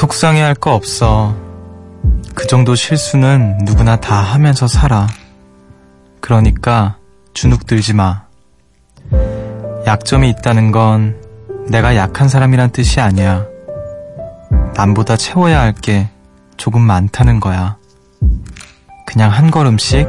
속상해 0.00 0.40
할 0.40 0.54
거 0.54 0.72
없어. 0.74 1.36
그 2.34 2.46
정도 2.46 2.74
실수는 2.74 3.58
누구나 3.64 3.96
다 3.96 4.14
하면서 4.14 4.66
살아. 4.66 5.06
그러니까 6.22 6.96
주눅 7.34 7.66
들지 7.66 7.92
마. 7.92 8.22
약점이 9.86 10.30
있다는 10.30 10.72
건 10.72 11.20
내가 11.68 11.96
약한 11.96 12.30
사람이란 12.30 12.70
뜻이 12.70 12.98
아니야. 12.98 13.44
남보다 14.74 15.18
채워야 15.18 15.60
할 15.60 15.74
게 15.74 16.08
조금 16.56 16.80
많다는 16.80 17.38
거야. 17.38 17.76
그냥 19.06 19.30
한 19.30 19.50
걸음씩 19.50 20.08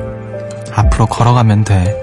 앞으로 0.74 1.08
걸어가면 1.08 1.66
돼. 1.66 2.01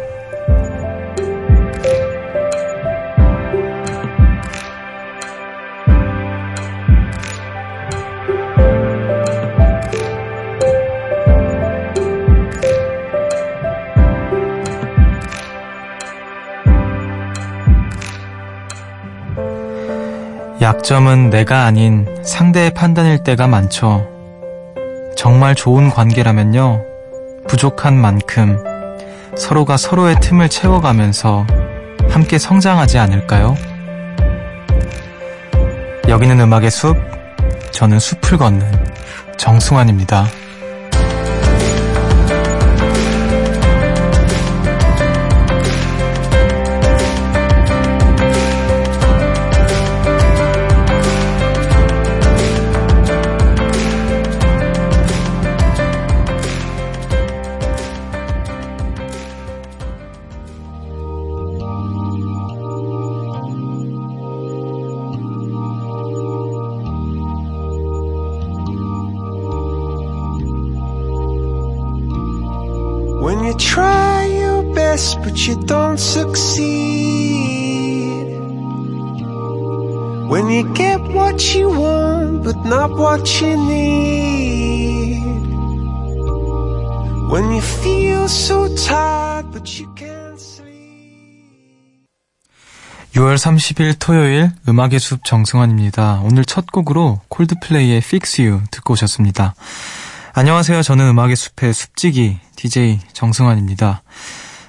약점은 20.69 21.31
내가 21.31 21.65
아닌 21.65 22.07
상대의 22.23 22.75
판단일 22.75 23.25
때가 23.25 23.47
많죠. 23.47 24.07
정말 25.17 25.55
좋은 25.55 25.89
관계라면요. 25.89 26.85
부족한 27.49 27.97
만큼 27.97 28.63
서로가 29.35 29.79
서로의 29.79 30.21
틈을 30.21 30.51
채워가면서 30.51 31.47
함께 32.11 32.37
성장하지 32.37 32.99
않을까요? 32.99 33.57
여기는 36.07 36.39
음악의 36.39 36.71
숲, 36.71 36.99
저는 37.71 37.99
숲을 37.99 38.37
걷는 38.37 38.71
정승환입니다. 39.39 40.27
When 73.21 73.45
you 73.45 73.55
try 73.55 74.27
your 74.27 74.63
best 74.75 75.19
but 75.23 75.47
you 75.47 75.57
don't 75.67 75.99
succeed. 75.99 77.49
When 80.31 80.49
you 80.49 80.73
get 80.75 81.01
what 81.13 81.55
you 81.55 81.69
want 81.69 82.45
but 82.45 82.57
not 82.65 82.91
what 82.93 83.27
you 83.41 83.57
need. 83.57 85.19
When 87.29 87.53
you 87.53 87.61
feel 87.61 88.29
so 88.29 88.69
tired 88.77 89.51
but 89.51 89.67
you 89.79 89.89
can't 89.97 90.39
sleep. 90.39 91.99
6월 93.15 93.37
30일 93.37 93.97
토요일 93.99 94.53
음악의 94.69 95.01
숲 95.01 95.25
정승환입니다. 95.25 96.21
오늘 96.23 96.45
첫 96.45 96.71
곡으로 96.71 97.21
콜드플레이의 97.29 97.99
Fix 97.99 98.41
You 98.41 98.61
듣고 98.71 98.93
오셨습니다. 98.93 99.57
안녕하세요. 100.39 100.83
저는 100.83 101.09
음악의 101.09 101.35
숲의 101.35 101.75
숲지기 101.75 102.39
DJ 102.55 103.01
정승환입니다. 103.13 104.05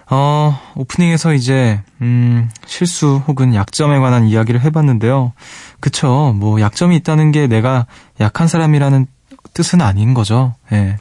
어, 0.09 0.59
오프닝에서 0.73 1.35
이제 1.35 1.79
음, 2.01 2.49
실수 2.65 3.21
혹은 3.27 3.53
약점에 3.53 3.99
관한 3.99 4.25
이야기를 4.25 4.61
해봤는데요. 4.61 5.31
그쵸. 5.79 6.33
뭐 6.35 6.59
약점이 6.59 6.95
있다는 6.95 7.31
게 7.31 7.45
내가 7.45 7.85
약한 8.19 8.47
사람이라는 8.47 9.05
뜻은 9.53 9.81
아닌 9.81 10.15
거죠. 10.15 10.55
예. 10.71 10.97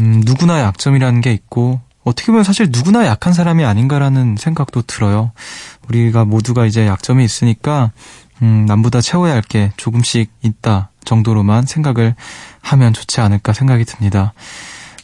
음, 0.00 0.22
누구나 0.26 0.60
약점이라는 0.62 1.20
게 1.20 1.32
있고 1.32 1.80
어떻게 2.02 2.32
보면 2.32 2.42
사실 2.42 2.70
누구나 2.72 3.06
약한 3.06 3.32
사람이 3.32 3.64
아닌가라는 3.64 4.34
생각도 4.40 4.82
들어요. 4.82 5.30
우리가 5.88 6.24
모두가 6.24 6.66
이제 6.66 6.88
약점이 6.88 7.24
있으니까 7.24 7.92
음, 8.42 8.66
남보다 8.66 9.00
채워야 9.00 9.34
할 9.34 9.42
게 9.42 9.72
조금씩 9.76 10.32
있다 10.42 10.90
정도로만 11.04 11.66
생각을 11.66 12.16
하면 12.64 12.92
좋지 12.92 13.20
않을까 13.20 13.52
생각이 13.52 13.84
듭니다. 13.84 14.32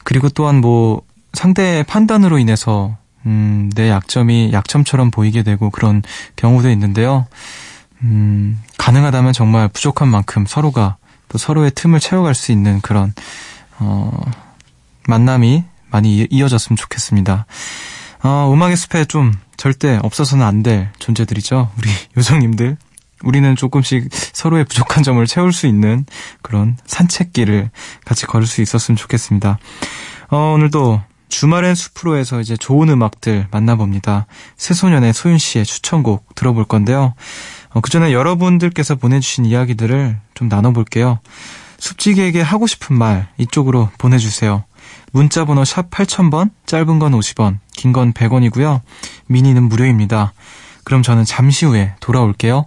그리고 0.02 0.28
또한 0.28 0.60
뭐 0.60 1.02
상대의 1.34 1.84
판단으로 1.84 2.38
인해서 2.38 2.96
음, 3.26 3.70
내 3.74 3.90
약점이 3.90 4.50
약점처럼 4.52 5.10
보이게 5.10 5.42
되고 5.42 5.70
그런 5.70 6.02
경우도 6.36 6.70
있는데요. 6.70 7.26
음, 8.02 8.60
가능하다면 8.78 9.34
정말 9.34 9.68
부족한 9.68 10.08
만큼 10.08 10.46
서로가 10.46 10.96
또 11.28 11.38
서로의 11.38 11.70
틈을 11.74 12.00
채워갈 12.00 12.34
수 12.34 12.50
있는 12.50 12.80
그런 12.80 13.12
어, 13.78 14.10
만남이 15.06 15.64
많이 15.90 16.26
이어졌으면 16.30 16.76
좋겠습니다. 16.76 17.46
어, 18.22 18.50
음악의 18.52 18.76
숲에 18.76 19.04
좀 19.04 19.32
절대 19.56 19.98
없어서는 20.02 20.44
안 20.44 20.62
될 20.62 20.90
존재들이죠. 20.98 21.70
우리 21.76 21.90
요정님들. 22.16 22.78
우리는 23.22 23.54
조금씩 23.56 24.08
서로의 24.32 24.64
부족한 24.64 25.02
점을 25.02 25.24
채울 25.26 25.52
수 25.52 25.66
있는 25.66 26.04
그런 26.42 26.76
산책길을 26.86 27.70
같이 28.04 28.26
걸을 28.26 28.46
수 28.46 28.62
있었으면 28.62 28.96
좋겠습니다. 28.96 29.58
어, 30.30 30.36
오늘도 30.54 31.02
주말엔 31.28 31.74
숲으로에서 31.74 32.40
이제 32.40 32.56
좋은 32.56 32.88
음악들 32.88 33.46
만나봅니다. 33.50 34.26
새소년의 34.56 35.12
소윤 35.12 35.38
씨의 35.38 35.64
추천곡 35.64 36.34
들어볼 36.34 36.64
건데요. 36.64 37.14
어, 37.72 37.80
그 37.80 37.90
전에 37.90 38.12
여러분들께서 38.12 38.96
보내주신 38.96 39.44
이야기들을 39.44 40.18
좀 40.34 40.48
나눠볼게요. 40.48 41.20
숲지기에게 41.78 42.40
하고 42.42 42.66
싶은 42.66 42.96
말 42.96 43.28
이쪽으로 43.38 43.90
보내주세요. 43.96 44.64
문자번호 45.12 45.64
샵 45.64 45.88
8000번, 45.90 46.50
짧은 46.66 46.98
건 46.98 47.12
50원, 47.12 47.58
긴 47.74 47.92
건 47.92 48.12
100원이고요. 48.12 48.80
미니는 49.28 49.62
무료입니다. 49.64 50.32
그럼 50.84 51.02
저는 51.02 51.24
잠시 51.24 51.64
후에 51.64 51.94
돌아올게요. 52.00 52.66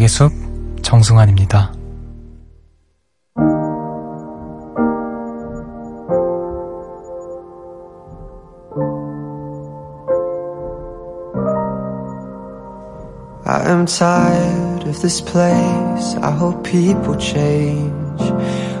음악의 0.00 0.08
숲 0.08 0.32
정승환입니다. 0.82 1.72
I 13.44 13.68
am 13.68 13.84
tired 13.84 14.88
of 14.88 15.00
this 15.02 15.20
place. 15.20 16.16
I 16.22 16.30
hope 16.30 16.64
people 16.64 17.16
change. 17.18 18.22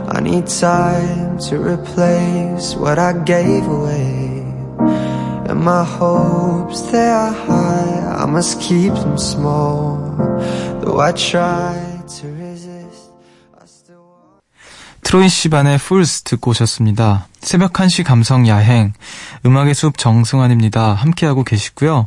I 0.08 0.20
need 0.22 0.46
time 0.46 1.38
to 1.50 1.60
replace 1.60 2.74
what 2.76 2.98
I 2.98 3.12
gave 3.24 3.66
away. 3.68 4.40
And 5.48 5.60
my 5.60 5.84
hopes, 5.84 6.80
they 6.90 7.08
are 7.10 7.32
high. 7.32 8.22
I 8.22 8.26
must 8.26 8.60
keep 8.60 8.94
them 8.94 9.18
small. 9.18 9.98
트로이 15.02 15.28
시반의 15.28 15.78
풀스 15.78 16.22
듣고 16.22 16.50
오셨습니다. 16.52 17.26
새벽 17.40 17.72
1시 17.72 18.04
감성 18.04 18.46
야행, 18.46 18.92
음악의 19.44 19.74
숲 19.74 19.98
정승환입니다. 19.98 20.92
함께하고 20.92 21.42
계시고요. 21.42 22.06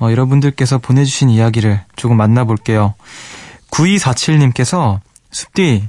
어, 0.00 0.10
여러분들께서 0.10 0.78
보내주신 0.78 1.30
이야기를 1.30 1.80
조금 1.96 2.16
만나볼게요. 2.16 2.94
9247님께서 3.70 5.00
숲디, 5.32 5.88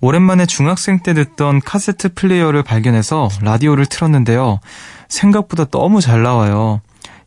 오랜만에 0.00 0.46
중학생 0.46 1.00
때 1.00 1.12
듣던 1.12 1.60
카세트 1.60 2.14
플레이어를 2.14 2.62
발견해서 2.62 3.28
라디오를 3.42 3.86
틀었는데요. 3.86 4.60
생각보다 5.08 5.64
너무 5.66 6.00
잘 6.00 6.22
나와요. 6.22 6.80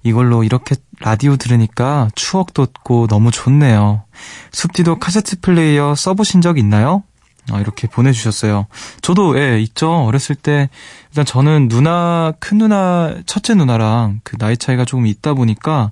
이걸로 0.04 0.44
이렇게 0.44 0.76
라디오 1.02 1.36
들으니까 1.36 2.10
추억 2.16 2.54
돋고 2.54 3.08
너무 3.08 3.32
좋네요. 3.32 4.04
숲디도 4.52 5.00
카세트 5.00 5.42
플레이어 5.42 5.96
써보신 5.96 6.42
적 6.42 6.58
있나요? 6.58 7.04
아, 7.52 7.60
이렇게 7.60 7.88
보내주셨어요. 7.88 8.68
저도, 9.02 9.40
예, 9.40 9.60
있죠. 9.62 9.92
어렸을 9.92 10.36
때, 10.36 10.70
일단 11.10 11.26
저는 11.26 11.68
누나, 11.68 12.34
큰 12.40 12.60
누나, 12.60 13.16
첫째 13.26 13.56
누나랑 13.56 14.22
그 14.24 14.38
나이 14.38 14.56
차이가 14.56 14.86
조금 14.86 15.08
있다 15.08 15.34
보니까 15.34 15.92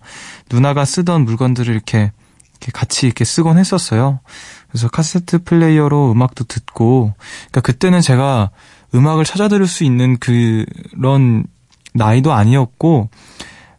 누나가 0.52 0.86
쓰던 0.86 1.26
물건들을 1.26 1.74
이렇게, 1.74 2.12
이렇게 2.52 2.72
같이 2.72 3.06
이렇게 3.06 3.26
쓰곤 3.26 3.58
했었어요. 3.58 4.20
그래서 4.70 4.88
카세트 4.88 5.44
플레이어로 5.44 6.12
음악도 6.12 6.44
듣고, 6.44 7.14
그러니까 7.18 7.62
그때는 7.62 8.02
제가 8.02 8.52
음악을 8.94 9.26
찾아 9.26 9.48
들을 9.48 9.66
수 9.68 9.84
있는 9.84 10.18
그런 10.18 11.46
나이도 11.94 12.34
아니었고, 12.34 13.10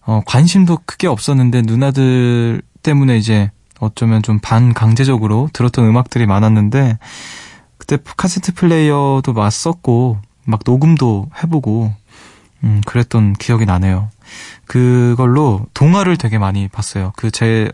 어, 0.01 0.23
관심도 0.27 0.79
크게 0.87 1.07
없었는데 1.07 1.63
누나들 1.63 2.63
때문에 2.83 3.19
이제 3.19 3.51
어쩌면 3.81 4.23
좀 4.23 4.39
반강제적으로 4.39 5.49
들었던 5.53 5.85
음악들이 5.87 6.27
많았는데, 6.27 6.99
그때 7.77 7.99
카세트 8.17 8.55
플레이어도 8.55 9.33
막 9.33 9.51
썼고, 9.51 10.19
막 10.45 10.61
녹음도 10.65 11.31
해보고, 11.43 11.95
음, 12.65 12.81
그랬던 12.87 13.35
기억이 13.35 13.67
나네요. 13.67 14.11
그걸로 14.67 15.67
동화를 15.75 16.17
되게 16.17 16.39
많이 16.39 16.69
봤어요. 16.69 17.13
그 17.17 17.31
제, 17.31 17.71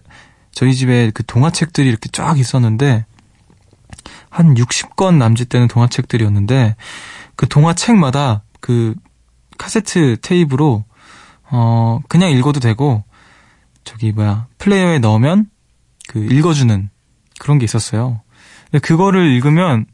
저희 0.53 0.75
집에 0.75 1.11
그 1.13 1.25
동화책들이 1.25 1.89
이렇게 1.89 2.09
쫙 2.13 2.39
있었는데, 2.39 3.07
한 4.29 4.55
60권 4.55 5.17
남짓 5.17 5.49
되는 5.49 5.69
동화책들이었는데, 5.69 6.77
그 7.37 7.49
동화책마다 7.49 8.43
그 8.61 8.95
카세트 9.59 10.19
테이프로, 10.21 10.85
어, 11.51 12.01
그냥 12.09 12.31
읽어도 12.31 12.61
되고, 12.61 13.05
저기 13.85 14.13
뭐야, 14.13 14.47
플레이어에 14.59 14.99
넣으면 14.99 15.49
그 16.15 16.25
읽어주는 16.31 16.91
그런 17.41 17.59
게 17.59 17.65
있었어요. 17.65 18.21
근데 18.71 18.79
그거를 18.79 19.33
읽으면 19.33 19.85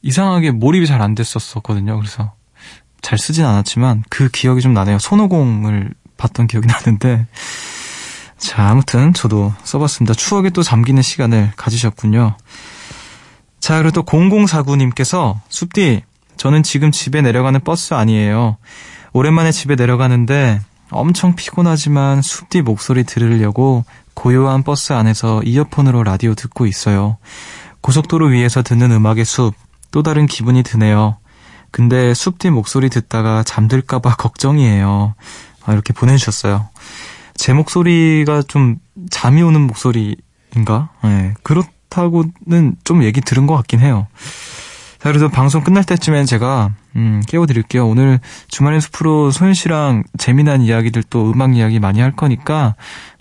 이상하게 0.00 0.50
몰입이 0.52 0.86
잘 0.86 1.02
안 1.02 1.14
됐었거든요. 1.14 1.98
그래서 1.98 2.32
잘 3.02 3.18
쓰진 3.18 3.44
않았지만 3.44 4.02
그 4.08 4.30
기억이 4.30 4.62
좀 4.62 4.72
나네요. 4.72 4.98
손오공을 4.98 5.90
봤던 6.16 6.46
기억이 6.46 6.66
나는데 6.72 7.26
자 8.38 8.68
아무튼 8.68 9.12
저도 9.12 9.52
써봤습니다. 9.62 10.14
추억에 10.14 10.48
또 10.50 10.62
잠기는 10.62 11.02
시간을 11.02 11.52
가지셨군요. 11.56 12.34
자 13.60 13.76
그리고 13.76 13.90
또 13.90 14.02
0049님께서 14.04 15.38
숲디 15.50 16.02
저는 16.38 16.62
지금 16.62 16.90
집에 16.92 17.20
내려가는 17.20 17.60
버스 17.60 17.92
아니에요. 17.92 18.56
오랜만에 19.12 19.52
집에 19.52 19.74
내려가는데 19.74 20.60
엄청 20.90 21.34
피곤하지만 21.34 22.22
숲디 22.22 22.62
목소리 22.62 23.04
들으려고 23.04 23.84
고요한 24.18 24.64
버스 24.64 24.94
안에서 24.94 25.44
이어폰으로 25.44 26.02
라디오 26.02 26.34
듣고 26.34 26.66
있어요. 26.66 27.18
고속도로 27.82 28.26
위에서 28.26 28.64
듣는 28.64 28.90
음악의 28.90 29.24
숲, 29.24 29.54
또 29.92 30.02
다른 30.02 30.26
기분이 30.26 30.64
드네요. 30.64 31.18
근데 31.70 32.12
숲 32.14 32.40
뒤 32.40 32.50
목소리 32.50 32.90
듣다가 32.90 33.44
잠들까봐 33.44 34.16
걱정이에요. 34.18 35.14
아, 35.64 35.72
이렇게 35.72 35.92
보내주셨어요. 35.92 36.68
제 37.36 37.52
목소리가 37.52 38.42
좀 38.42 38.78
잠이 39.08 39.40
오는 39.40 39.60
목소리인가? 39.60 40.88
네, 41.04 41.34
그렇다고는 41.44 42.74
좀 42.82 43.04
얘기 43.04 43.20
들은 43.20 43.46
것 43.46 43.54
같긴 43.54 43.78
해요. 43.78 44.08
자, 44.98 45.10
그래도 45.10 45.28
방송 45.28 45.62
끝날 45.62 45.84
때쯤엔 45.84 46.26
제가, 46.26 46.72
음, 46.96 47.22
깨워드릴게요. 47.28 47.86
오늘 47.86 48.18
주말의 48.48 48.80
숲으로 48.80 49.30
소연 49.30 49.54
씨랑 49.54 50.02
재미난 50.18 50.60
이야기들 50.62 51.04
또 51.04 51.30
음악 51.30 51.54
이야기 51.54 51.78
많이 51.78 52.00
할 52.00 52.16
거니까, 52.16 52.74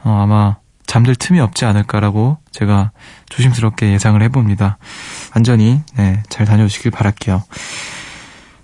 어, 0.04 0.24
아마 0.24 0.56
잠들 0.88 1.16
틈이 1.16 1.40
없지 1.40 1.66
않을까라고 1.66 2.38
제가 2.52 2.92
조심스럽게 3.30 3.92
예상을 3.92 4.20
해봅니다. 4.24 4.78
안전히 5.32 5.82
네, 5.96 6.24
잘 6.30 6.46
다녀오시길 6.46 6.92
바랄게요. 6.92 7.44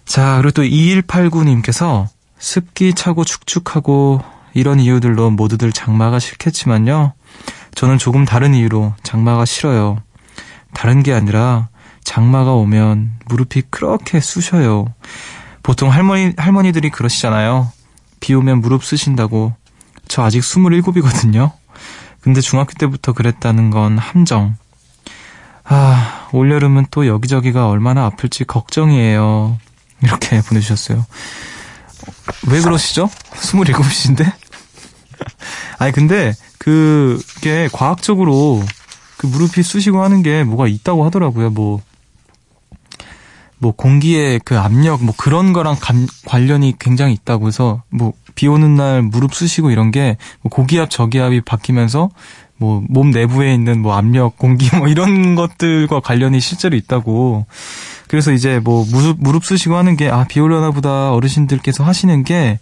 자, 0.05 0.37
그리고 0.37 0.51
또 0.51 0.63
2189님께서 0.63 2.07
습기 2.39 2.93
차고 2.93 3.23
축축하고 3.25 4.21
이런 4.53 4.79
이유들로 4.79 5.31
모두들 5.31 5.71
장마가 5.71 6.19
싫겠지만요. 6.19 7.13
저는 7.75 7.97
조금 7.97 8.25
다른 8.25 8.53
이유로 8.53 8.93
장마가 9.03 9.45
싫어요. 9.45 9.97
다른 10.73 11.03
게 11.03 11.13
아니라 11.13 11.69
장마가 12.03 12.53
오면 12.53 13.19
무릎이 13.27 13.63
그렇게 13.69 14.19
쑤셔요. 14.19 14.85
보통 15.61 15.91
할머니, 15.91 16.33
할머니들이 16.37 16.89
그러시잖아요. 16.89 17.71
비 18.19 18.33
오면 18.33 18.61
무릎 18.61 18.83
쓰신다고. 18.83 19.53
저 20.07 20.23
아직 20.23 20.41
27이거든요. 20.41 21.51
근데 22.23 22.39
중학교 22.39 22.73
때부터 22.73 23.11
그랬다는 23.11 23.69
건 23.69 23.97
함정. 23.97 24.55
아, 25.65 26.29
올여름은 26.31 26.87
또 26.89 27.05
여기저기가 27.05 27.69
얼마나 27.69 28.05
아플지 28.05 28.45
걱정이에요. 28.45 29.57
이렇게 30.01 30.41
보내주셨어요. 30.47 31.05
왜 32.47 32.61
그러시죠? 32.61 33.09
27이신데? 33.31 34.31
아니, 35.79 35.91
근데 35.91 36.33
그게 36.57 37.67
과학적으로 37.71 38.63
그 39.17 39.27
무릎이 39.27 39.61
쑤시고 39.61 40.01
하는 40.01 40.23
게 40.23 40.43
뭐가 40.43 40.67
있다고 40.67 41.05
하더라고요. 41.05 41.49
뭐, 41.49 41.81
뭐 43.63 43.71
공기의 43.71 44.42
그 44.44 44.60
압력 44.60 45.04
뭐 45.04 45.15
그런 45.18 45.54
거랑 45.54 45.77
감, 45.80 46.06
관련이 46.25 46.75
굉장히 46.80 47.13
있다고 47.13 47.48
해서 47.48 47.81
뭐 47.89 48.13
비 48.36 48.48
오는 48.48 48.75
날 48.75 49.01
무릎 49.01 49.33
쑤시고 49.33 49.71
이런 49.71 49.92
게 49.92 50.18
뭐 50.42 50.50
고기압 50.50 50.89
저기압이 50.89 51.42
바뀌면서 51.42 52.10
뭐 52.57 52.81
몸 52.89 53.12
내부에 53.12 53.54
있는 53.54 53.81
뭐 53.81 53.95
압력 53.95 54.38
공기 54.38 54.69
뭐 54.75 54.88
이런 54.88 55.36
것들과 55.36 56.00
관련이 56.00 56.39
실제로 56.39 56.75
있다고 56.75 57.45
그래서 58.07 58.31
이제 58.31 58.59
뭐 58.59 58.85
무릎 58.92 59.18
무릎 59.19 59.45
쑤시고 59.45 59.76
하는 59.76 59.95
게 59.95 60.09
아비 60.09 60.40
올려나 60.40 60.71
보다 60.71 61.14
어르신들께서 61.14 61.83
하시는 61.83 62.23
게 62.23 62.59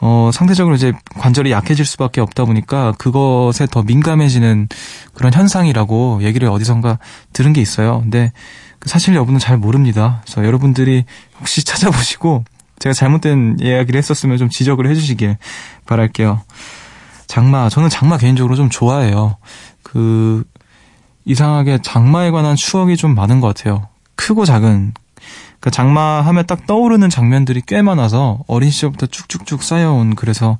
어, 0.00 0.30
상대적으로 0.32 0.76
이제 0.76 0.92
관절이 1.16 1.50
약해질 1.50 1.84
수밖에 1.84 2.20
없다 2.20 2.44
보니까 2.44 2.92
그것에 2.98 3.66
더 3.68 3.82
민감해지는 3.82 4.68
그런 5.12 5.32
현상이라고 5.32 6.20
얘기를 6.22 6.48
어디선가 6.48 6.98
들은 7.32 7.52
게 7.52 7.60
있어요. 7.60 8.00
근데 8.02 8.30
그 8.30 8.67
사실 8.88 9.14
여부는 9.14 9.38
잘 9.38 9.56
모릅니다. 9.56 10.22
그래서 10.24 10.44
여러분들이 10.44 11.04
혹시 11.38 11.64
찾아보시고 11.64 12.44
제가 12.78 12.92
잘못된 12.92 13.58
이야기를 13.60 13.98
했었으면 13.98 14.38
좀 14.38 14.48
지적을 14.48 14.88
해주시길 14.88 15.36
바랄게요. 15.86 16.42
장마, 17.26 17.68
저는 17.68 17.88
장마 17.88 18.16
개인적으로 18.16 18.56
좀 18.56 18.70
좋아해요. 18.70 19.36
그, 19.82 20.44
이상하게 21.24 21.80
장마에 21.82 22.30
관한 22.30 22.56
추억이 22.56 22.96
좀 22.96 23.14
많은 23.14 23.40
것 23.40 23.48
같아요. 23.48 23.88
크고 24.14 24.44
작은. 24.44 24.94
그 25.60 25.70
장마 25.70 26.22
하면 26.22 26.46
딱 26.46 26.66
떠오르는 26.66 27.10
장면들이 27.10 27.62
꽤 27.66 27.82
많아서 27.82 28.40
어린 28.46 28.70
시절부터 28.70 29.06
쭉쭉쭉 29.06 29.62
쌓여온 29.62 30.14
그래서, 30.14 30.58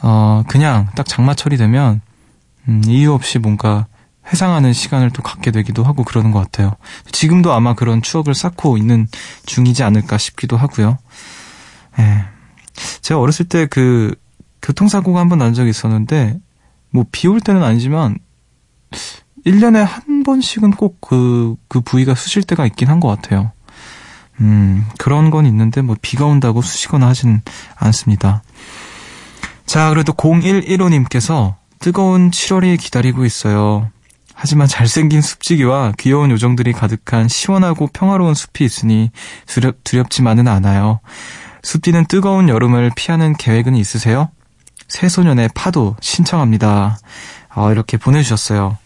어, 0.00 0.42
그냥 0.48 0.88
딱 0.94 1.06
장마철이 1.06 1.56
되면, 1.56 2.00
음, 2.68 2.82
이유 2.86 3.12
없이 3.12 3.38
뭔가 3.38 3.86
회상하는 4.32 4.72
시간을 4.72 5.10
또 5.10 5.22
갖게 5.22 5.50
되기도 5.50 5.82
하고 5.84 6.04
그러는 6.04 6.30
것 6.30 6.38
같아요. 6.40 6.76
지금도 7.12 7.52
아마 7.52 7.74
그런 7.74 8.02
추억을 8.02 8.34
쌓고 8.34 8.76
있는 8.78 9.08
중이지 9.46 9.82
않을까 9.82 10.18
싶기도 10.18 10.56
하고요. 10.56 10.98
예. 11.98 12.24
제가 13.02 13.20
어렸을 13.20 13.46
때 13.48 13.66
그 13.66 14.14
교통사고가 14.62 15.20
한 15.20 15.28
번 15.28 15.38
난 15.38 15.54
적이 15.54 15.70
있었는데 15.70 16.38
뭐 16.90 17.04
비 17.10 17.28
올 17.28 17.40
때는 17.40 17.62
아니지만 17.62 18.18
1년에 19.46 19.84
한 19.84 20.22
번씩은 20.22 20.72
꼭 20.72 21.00
그, 21.00 21.56
그 21.68 21.80
부위가 21.80 22.14
쑤실 22.14 22.42
때가 22.42 22.66
있긴 22.66 22.88
한 22.88 23.00
것 23.00 23.08
같아요. 23.08 23.52
음, 24.40 24.86
그런 24.98 25.30
건 25.30 25.46
있는데 25.46 25.82
뭐 25.82 25.96
비가 26.00 26.24
온다고 26.26 26.62
쑤시거나 26.62 27.06
하진 27.08 27.42
않습니다. 27.76 28.42
자, 29.66 29.90
그래도 29.90 30.12
0115님께서 30.12 31.54
뜨거운 31.78 32.30
7월이 32.30 32.78
기다리고 32.78 33.24
있어요. 33.24 33.90
하지만 34.42 34.66
잘생긴 34.66 35.20
숲지기와 35.20 35.92
귀여운 35.98 36.30
요정들이 36.30 36.72
가득한 36.72 37.28
시원하고 37.28 37.88
평화로운 37.92 38.32
숲이 38.32 38.64
있으니 38.64 39.10
두렵, 39.44 39.84
두렵지만은 39.84 40.48
않아요. 40.48 41.00
숲디는 41.62 42.06
뜨거운 42.06 42.48
여름을 42.48 42.90
피하는 42.96 43.34
계획은 43.34 43.76
있으세요? 43.76 44.30
새소년의 44.88 45.50
파도 45.54 45.94
신청합니다. 46.00 46.96
어, 47.54 47.70
이렇게 47.70 47.98
보내주셨어요. 47.98 48.78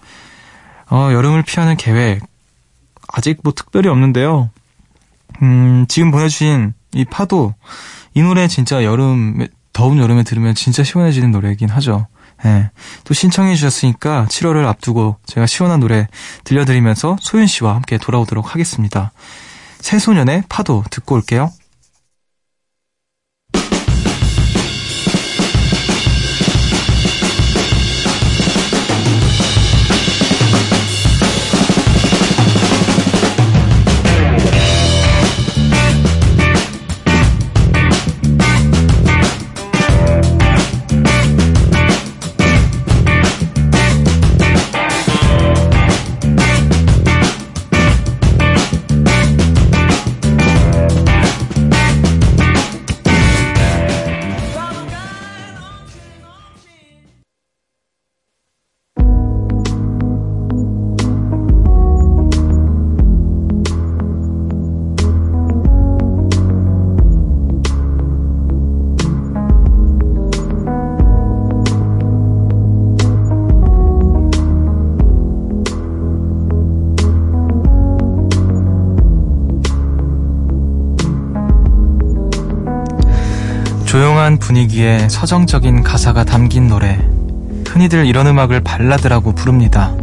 어, 0.90 1.08
여름을 1.12 1.44
피하는 1.44 1.76
계획. 1.76 2.20
아직 3.06 3.38
뭐 3.44 3.52
특별히 3.54 3.88
없는데요. 3.88 4.50
음, 5.40 5.87
지금 5.88 6.11
보내주신 6.11 6.75
이 6.94 7.04
파도. 7.04 7.54
이 8.14 8.23
노래 8.23 8.49
진짜 8.49 8.82
여름, 8.82 9.46
더운 9.73 9.99
여름에 9.99 10.25
들으면 10.25 10.56
진짜 10.56 10.82
시원해지는 10.82 11.30
노래이긴 11.30 11.68
하죠. 11.68 12.08
예. 12.46 12.70
또 13.04 13.14
신청해 13.14 13.54
주셨으니까 13.54 14.26
7월을 14.28 14.66
앞두고 14.66 15.16
제가 15.26 15.46
시원한 15.46 15.80
노래 15.80 16.08
들려드리면서 16.44 17.16
소윤 17.20 17.46
씨와 17.46 17.74
함께 17.74 17.98
돌아오도록 17.98 18.52
하겠습니다. 18.54 19.12
새소년의 19.80 20.44
파도 20.48 20.84
듣고 20.90 21.14
올게요. 21.14 21.50
조용한 83.94 84.38
분위기에 84.38 85.08
서정적인 85.08 85.84
가사가 85.84 86.24
담긴 86.24 86.66
노래. 86.66 86.98
흔히들 87.64 88.06
이런 88.06 88.26
음악을 88.26 88.58
발라드라고 88.58 89.36
부릅니다. 89.36 89.94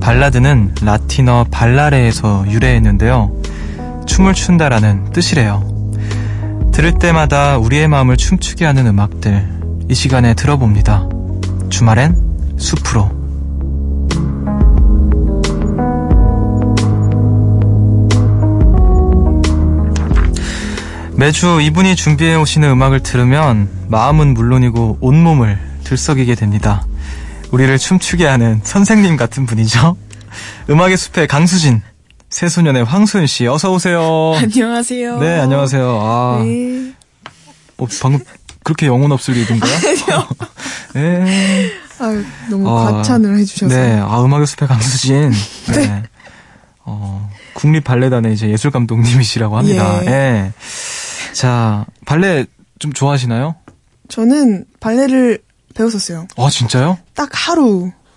발라드는 0.00 0.74
라틴어 0.82 1.46
발라레에서 1.52 2.46
유래했는데요. 2.50 3.30
춤을 4.06 4.34
춘다라는 4.34 5.12
뜻이래요. 5.12 5.62
들을 6.72 6.98
때마다 6.98 7.58
우리의 7.58 7.86
마음을 7.86 8.16
춤추게 8.16 8.64
하는 8.64 8.88
음악들. 8.88 9.50
이 9.88 9.94
시간에 9.94 10.34
들어봅니다. 10.34 11.08
주말엔 11.70 12.16
숲으로. 12.58 13.15
매주 21.16 21.60
이분이 21.62 21.96
준비해 21.96 22.34
오시는 22.34 22.68
음악을 22.70 23.02
들으면 23.02 23.70
마음은 23.88 24.34
물론이고 24.34 24.98
온몸을 25.00 25.58
들썩이게 25.84 26.34
됩니다. 26.34 26.86
우리를 27.50 27.78
춤추게 27.78 28.26
하는 28.26 28.60
선생님 28.62 29.16
같은 29.16 29.46
분이죠. 29.46 29.96
음악의 30.68 30.98
숲의 30.98 31.26
강수진, 31.26 31.80
새소년의 32.28 32.84
황소연 32.84 33.26
씨, 33.26 33.46
어서 33.46 33.72
오세요. 33.72 34.34
안녕하세요. 34.36 35.18
네, 35.18 35.38
안녕하세요. 35.40 36.00
아, 36.02 36.42
네. 36.44 36.92
어, 37.78 37.86
방금 38.02 38.20
그렇게 38.62 38.86
영혼 38.86 39.10
없을 39.10 39.36
일인가요? 39.36 39.72
네. 40.94 41.70
아유, 41.98 42.22
너무 42.50 42.68
어, 42.68 42.92
과찬을 42.92 43.38
해주셔서. 43.38 43.74
네, 43.74 43.98
아, 44.00 44.22
음악의 44.22 44.46
숲의 44.46 44.68
강수진. 44.68 45.32
네. 45.72 46.02
어, 46.84 47.30
국립 47.54 47.84
발레단의 47.84 48.34
이제 48.34 48.50
예술 48.50 48.70
감독님이시라고 48.70 49.56
합니다. 49.56 50.04
예. 50.04 50.10
예. 50.10 50.52
자, 51.36 51.84
발레 52.06 52.46
좀 52.78 52.94
좋아하시나요? 52.94 53.56
저는 54.08 54.64
발레를 54.80 55.40
배웠었어요. 55.74 56.26
아, 56.38 56.48
진짜요? 56.48 56.96
딱 57.14 57.28
하루. 57.30 57.92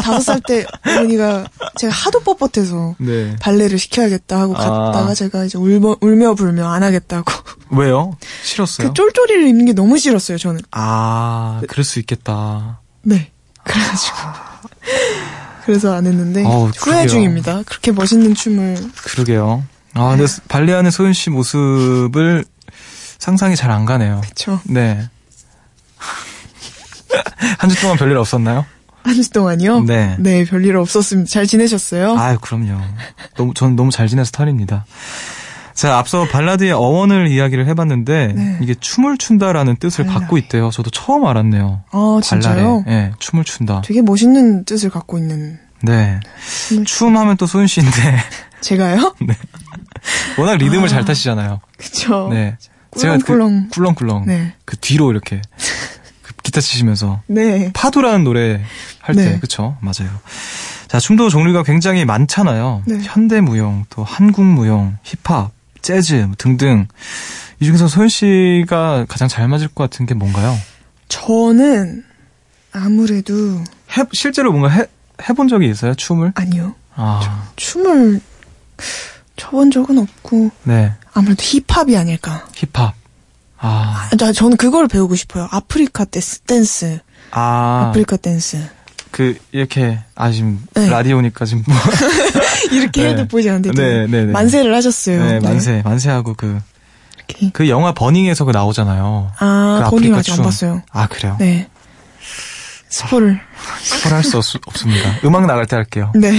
다섯 0.00 0.20
살 0.20 0.40
때 0.46 0.64
어머니가 0.86 1.48
제가 1.76 1.92
하도 1.92 2.20
뻣뻣해서 2.20 2.94
네. 2.98 3.34
발레를 3.40 3.76
시켜야겠다 3.76 4.38
하고 4.38 4.56
아. 4.56 4.60
갔다가 4.92 5.14
제가 5.14 5.42
이제 5.44 5.58
울며, 5.58 5.96
울며 6.00 6.34
불며 6.34 6.68
안 6.68 6.84
하겠다고. 6.84 7.24
왜요? 7.76 8.16
싫었어요? 8.44 8.88
그 8.88 8.94
쫄쫄이를 8.94 9.48
입는 9.48 9.64
게 9.64 9.72
너무 9.72 9.98
싫었어요, 9.98 10.38
저는. 10.38 10.60
아, 10.70 11.60
그럴 11.68 11.82
수 11.82 11.98
있겠다. 11.98 12.78
네. 13.02 13.32
그래가지고. 13.64 14.16
그래서 15.66 15.92
안 15.92 16.06
했는데. 16.06 16.44
어우, 16.44 16.70
후회. 16.76 17.08
중입니다. 17.08 17.64
그렇게 17.66 17.90
멋있는 17.90 18.36
춤을. 18.36 18.76
그러게요. 19.02 19.64
아, 19.98 20.16
근데 20.16 20.24
발레하는 20.48 20.90
소연 20.90 21.12
씨 21.12 21.30
모습을 21.30 22.44
상상이 23.18 23.56
잘 23.56 23.70
안 23.70 23.84
가네요. 23.84 24.20
그쵸. 24.22 24.60
네. 24.64 25.08
한 27.58 27.70
주 27.70 27.80
동안 27.80 27.96
별일 27.96 28.16
없었나요? 28.16 28.64
한 29.02 29.14
주 29.14 29.30
동안이요? 29.30 29.84
네. 29.84 30.16
네, 30.18 30.44
별일 30.44 30.76
없었습니다. 30.76 31.28
잘 31.30 31.46
지내셨어요? 31.46 32.16
아유, 32.18 32.38
그럼요. 32.40 32.78
너무, 33.36 33.54
저는 33.54 33.74
너무 33.76 33.90
잘 33.90 34.06
지내서 34.08 34.30
탈입니다. 34.32 34.84
자, 35.72 35.96
앞서 35.96 36.26
발라드의 36.26 36.72
어원을 36.72 37.28
이야기를 37.28 37.66
해봤는데, 37.68 38.32
네. 38.34 38.58
이게 38.60 38.74
춤을 38.74 39.16
춘다라는 39.16 39.76
뜻을 39.76 40.04
발라드. 40.04 40.20
갖고 40.20 40.36
있대요. 40.38 40.70
저도 40.70 40.90
처음 40.90 41.24
알았네요. 41.24 41.82
아, 41.92 42.20
진짜요? 42.22 42.84
예, 42.88 43.12
춤을 43.18 43.44
춘다. 43.44 43.82
되게 43.84 44.02
멋있는 44.02 44.64
뜻을 44.64 44.90
갖고 44.90 45.18
있는 45.18 45.58
네. 45.82 46.18
춤 46.84 47.16
하면 47.16 47.36
또 47.36 47.46
소연 47.46 47.66
씨인데, 47.68 47.92
제가요? 48.60 49.14
워낙 50.38 50.56
리듬을 50.56 50.84
아. 50.84 50.88
잘 50.88 51.04
타시잖아요. 51.04 51.60
그쵸. 51.76 52.28
네. 52.30 52.56
꿀렁꿀렁. 52.90 53.68
그, 53.68 53.70
꿀렁꿀렁. 53.70 54.24
네. 54.26 54.54
그 54.64 54.76
뒤로 54.76 55.10
이렇게, 55.10 55.42
그 56.22 56.32
기타 56.42 56.60
치시면서. 56.60 57.22
네. 57.26 57.70
파도라는 57.74 58.24
노래 58.24 58.62
할 59.00 59.14
때, 59.14 59.32
네. 59.32 59.38
그쵸? 59.38 59.76
맞아요. 59.80 60.10
자, 60.88 60.98
춤도 60.98 61.28
종류가 61.28 61.64
굉장히 61.64 62.04
많잖아요. 62.04 62.82
네. 62.86 62.98
현대무용, 63.02 63.84
또 63.90 64.04
한국무용, 64.04 64.96
힙합, 65.02 65.50
재즈 65.82 66.14
뭐 66.14 66.34
등등. 66.38 66.88
이 67.60 67.64
중에서 67.64 67.88
소윤 67.88 68.08
씨가 68.08 69.06
가장 69.08 69.28
잘 69.28 69.48
맞을 69.48 69.68
것 69.68 69.90
같은 69.90 70.06
게 70.06 70.14
뭔가요? 70.14 70.56
저는 71.08 72.04
아무래도 72.72 73.58
해, 73.96 74.04
실제로 74.12 74.52
뭔가 74.52 74.68
해, 74.68 74.84
해본 75.28 75.48
적이 75.48 75.68
있어요? 75.68 75.94
춤을? 75.94 76.32
아니요. 76.36 76.74
아, 76.94 77.48
춤을 77.56 78.20
춰본 79.38 79.70
적은 79.70 79.98
없고 79.98 80.50
네. 80.64 80.92
아무래도 81.14 81.42
힙합이 81.42 81.96
아닐까. 81.96 82.46
힙합. 82.54 82.94
아, 83.60 84.08
아, 84.12 84.16
나 84.16 84.32
저는 84.32 84.56
그걸 84.56 84.86
배우고 84.88 85.16
싶어요. 85.16 85.48
아프리카 85.50 86.04
댄스. 86.04 86.40
댄스. 86.40 87.00
아, 87.30 87.86
아프리카 87.88 88.16
댄스. 88.16 88.58
그, 89.10 89.36
이렇게, 89.52 89.98
아, 90.14 90.30
지금, 90.30 90.62
네. 90.74 90.88
라디오니까 90.88 91.44
지금 91.44 91.64
뭐. 91.66 91.74
이렇게 92.70 93.02
네. 93.02 93.08
해도 93.10 93.26
보지 93.26 93.48
않는데 93.48 93.72
네, 93.72 94.06
네, 94.06 94.26
네. 94.26 94.32
만세를 94.32 94.72
하셨어요. 94.74 95.24
네, 95.24 95.40
만세, 95.40 95.82
만세하고 95.84 96.34
그, 96.34 96.60
이렇게. 97.26 97.50
그 97.52 97.68
영화 97.68 97.92
버닝에서 97.92 98.44
그 98.44 98.52
나오잖아요. 98.52 99.32
아, 99.38 99.78
그 99.80 99.86
아프리카 99.86 100.18
아직 100.18 100.32
안 100.32 100.36
춤. 100.36 100.44
봤어요. 100.44 100.82
아, 100.92 101.08
그래요? 101.08 101.36
네. 101.40 101.68
스포를. 102.90 103.40
스포할 103.80 104.24
수 104.24 104.38
없, 104.38 104.44
없습니다. 104.66 105.14
음악 105.24 105.46
나갈 105.46 105.66
때 105.66 105.76
할게요. 105.76 106.12
네. 106.16 106.32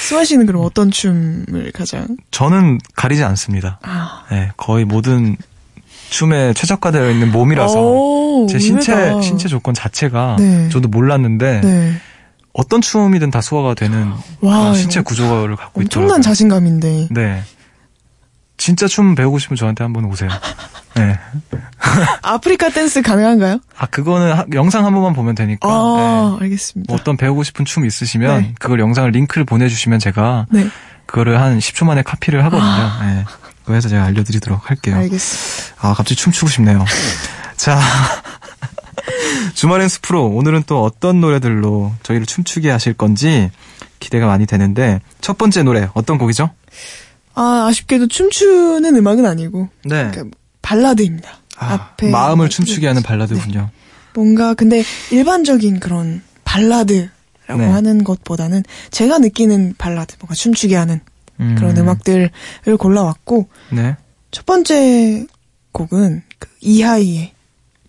수아 0.00 0.24
씨는 0.24 0.46
그럼 0.46 0.64
어떤 0.64 0.90
춤을 0.90 1.72
가장? 1.74 2.16
저는 2.30 2.78
가리지 2.96 3.22
않습니다. 3.24 3.78
아. 3.82 4.24
네, 4.30 4.50
거의 4.56 4.84
모든 4.84 5.36
춤에 6.10 6.54
최적화되어 6.54 7.10
있는 7.10 7.30
몸이라서 7.30 7.80
오, 7.80 8.46
제 8.50 8.58
신체 8.58 8.92
의외다. 8.92 9.20
신체 9.22 9.48
조건 9.48 9.74
자체가 9.74 10.36
네. 10.38 10.68
저도 10.70 10.88
몰랐는데 10.88 11.60
네. 11.62 11.92
어떤 12.52 12.80
춤이든 12.80 13.30
다 13.30 13.40
소화가 13.40 13.74
되는 13.74 14.10
와, 14.40 14.74
신체 14.74 15.02
구조를 15.02 15.54
갖고 15.56 15.82
있더라고요. 15.82 16.04
엄청난 16.04 16.22
자신감인데. 16.22 17.08
네. 17.12 17.42
진짜 18.60 18.86
춤 18.86 19.14
배우고 19.14 19.38
싶으면 19.38 19.56
저한테 19.56 19.82
한번 19.84 20.04
오세요. 20.04 20.28
네. 20.94 21.18
아프리카 22.22 22.68
댄스 22.68 23.00
가능한가요? 23.00 23.58
아 23.78 23.86
그거는 23.86 24.32
하- 24.32 24.44
영상 24.52 24.84
한 24.84 24.92
번만 24.92 25.14
보면 25.14 25.34
되니까. 25.34 25.66
아, 25.66 26.36
네. 26.38 26.44
알겠습니다. 26.44 26.92
뭐 26.92 27.00
어떤 27.00 27.16
배우고 27.16 27.42
싶은 27.42 27.64
춤 27.64 27.86
있으시면 27.86 28.40
네. 28.42 28.54
그걸 28.58 28.80
영상을 28.80 29.10
링크를 29.10 29.44
보내주시면 29.46 29.98
제가 29.98 30.46
네, 30.50 30.68
그거를 31.06 31.40
한 31.40 31.58
10초 31.58 31.86
만에 31.86 32.02
카피를 32.02 32.44
하거든요. 32.44 32.90
네. 33.06 33.24
그거 33.62 33.74
해서 33.74 33.88
제가 33.88 34.04
알려드리도록 34.04 34.68
할게요. 34.68 34.96
알겠습니다. 34.96 35.76
아, 35.80 35.94
갑자기 35.94 36.16
춤 36.16 36.30
추고 36.32 36.50
싶네요. 36.50 36.84
자. 37.56 37.80
주말엔 39.54 39.88
숲으로 39.88 40.26
오늘은 40.26 40.64
또 40.66 40.82
어떤 40.84 41.20
노래들로 41.20 41.92
저희를 42.02 42.26
춤추게 42.26 42.70
하실 42.70 42.94
건지 42.94 43.50
기대가 43.98 44.26
많이 44.26 44.46
되는데 44.46 45.00
첫 45.20 45.36
번째 45.38 45.62
노래 45.62 45.88
어떤 45.94 46.18
곡이죠? 46.18 46.50
아, 47.40 47.66
아쉽게도 47.68 48.08
춤추는 48.08 48.96
음악은 48.96 49.24
아니고 49.24 49.70
네. 49.84 50.10
그러니까 50.10 50.24
발라드입니다. 50.60 51.38
아, 51.56 51.72
앞에 51.72 52.10
마음을 52.10 52.44
음악이 52.44 52.54
춤추게 52.54 52.86
하는 52.86 53.02
발라드군요. 53.02 53.70
뭔가 54.14 54.52
근데 54.52 54.84
일반적인 55.10 55.80
그런 55.80 56.20
발라드라고 56.44 57.56
네. 57.56 57.64
하는 57.64 58.04
것보다는 58.04 58.62
제가 58.90 59.18
느끼는 59.18 59.76
발라드, 59.78 60.16
뭔가 60.20 60.34
춤추게 60.34 60.76
하는 60.76 61.00
음, 61.40 61.54
그런 61.56 61.74
음악들을 61.78 62.30
골라왔고 62.78 63.48
네. 63.70 63.96
첫 64.30 64.44
번째 64.44 65.26
곡은 65.72 66.22
그 66.38 66.48
이하이의 66.60 67.32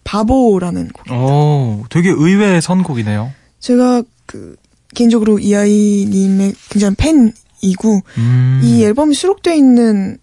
바보라는 0.05 0.89
곡. 0.93 1.11
오, 1.11 1.83
되게 1.89 2.09
의외의 2.09 2.61
선곡이네요. 2.61 3.33
제가 3.59 4.03
그 4.25 4.55
개인적으로 4.95 5.39
이하이님의 5.39 6.55
굉장히 6.69 6.95
팬이고 6.95 8.01
음. 8.17 8.61
이 8.63 8.83
앨범이 8.83 9.13
수록되어 9.15 9.53
있는 9.53 10.17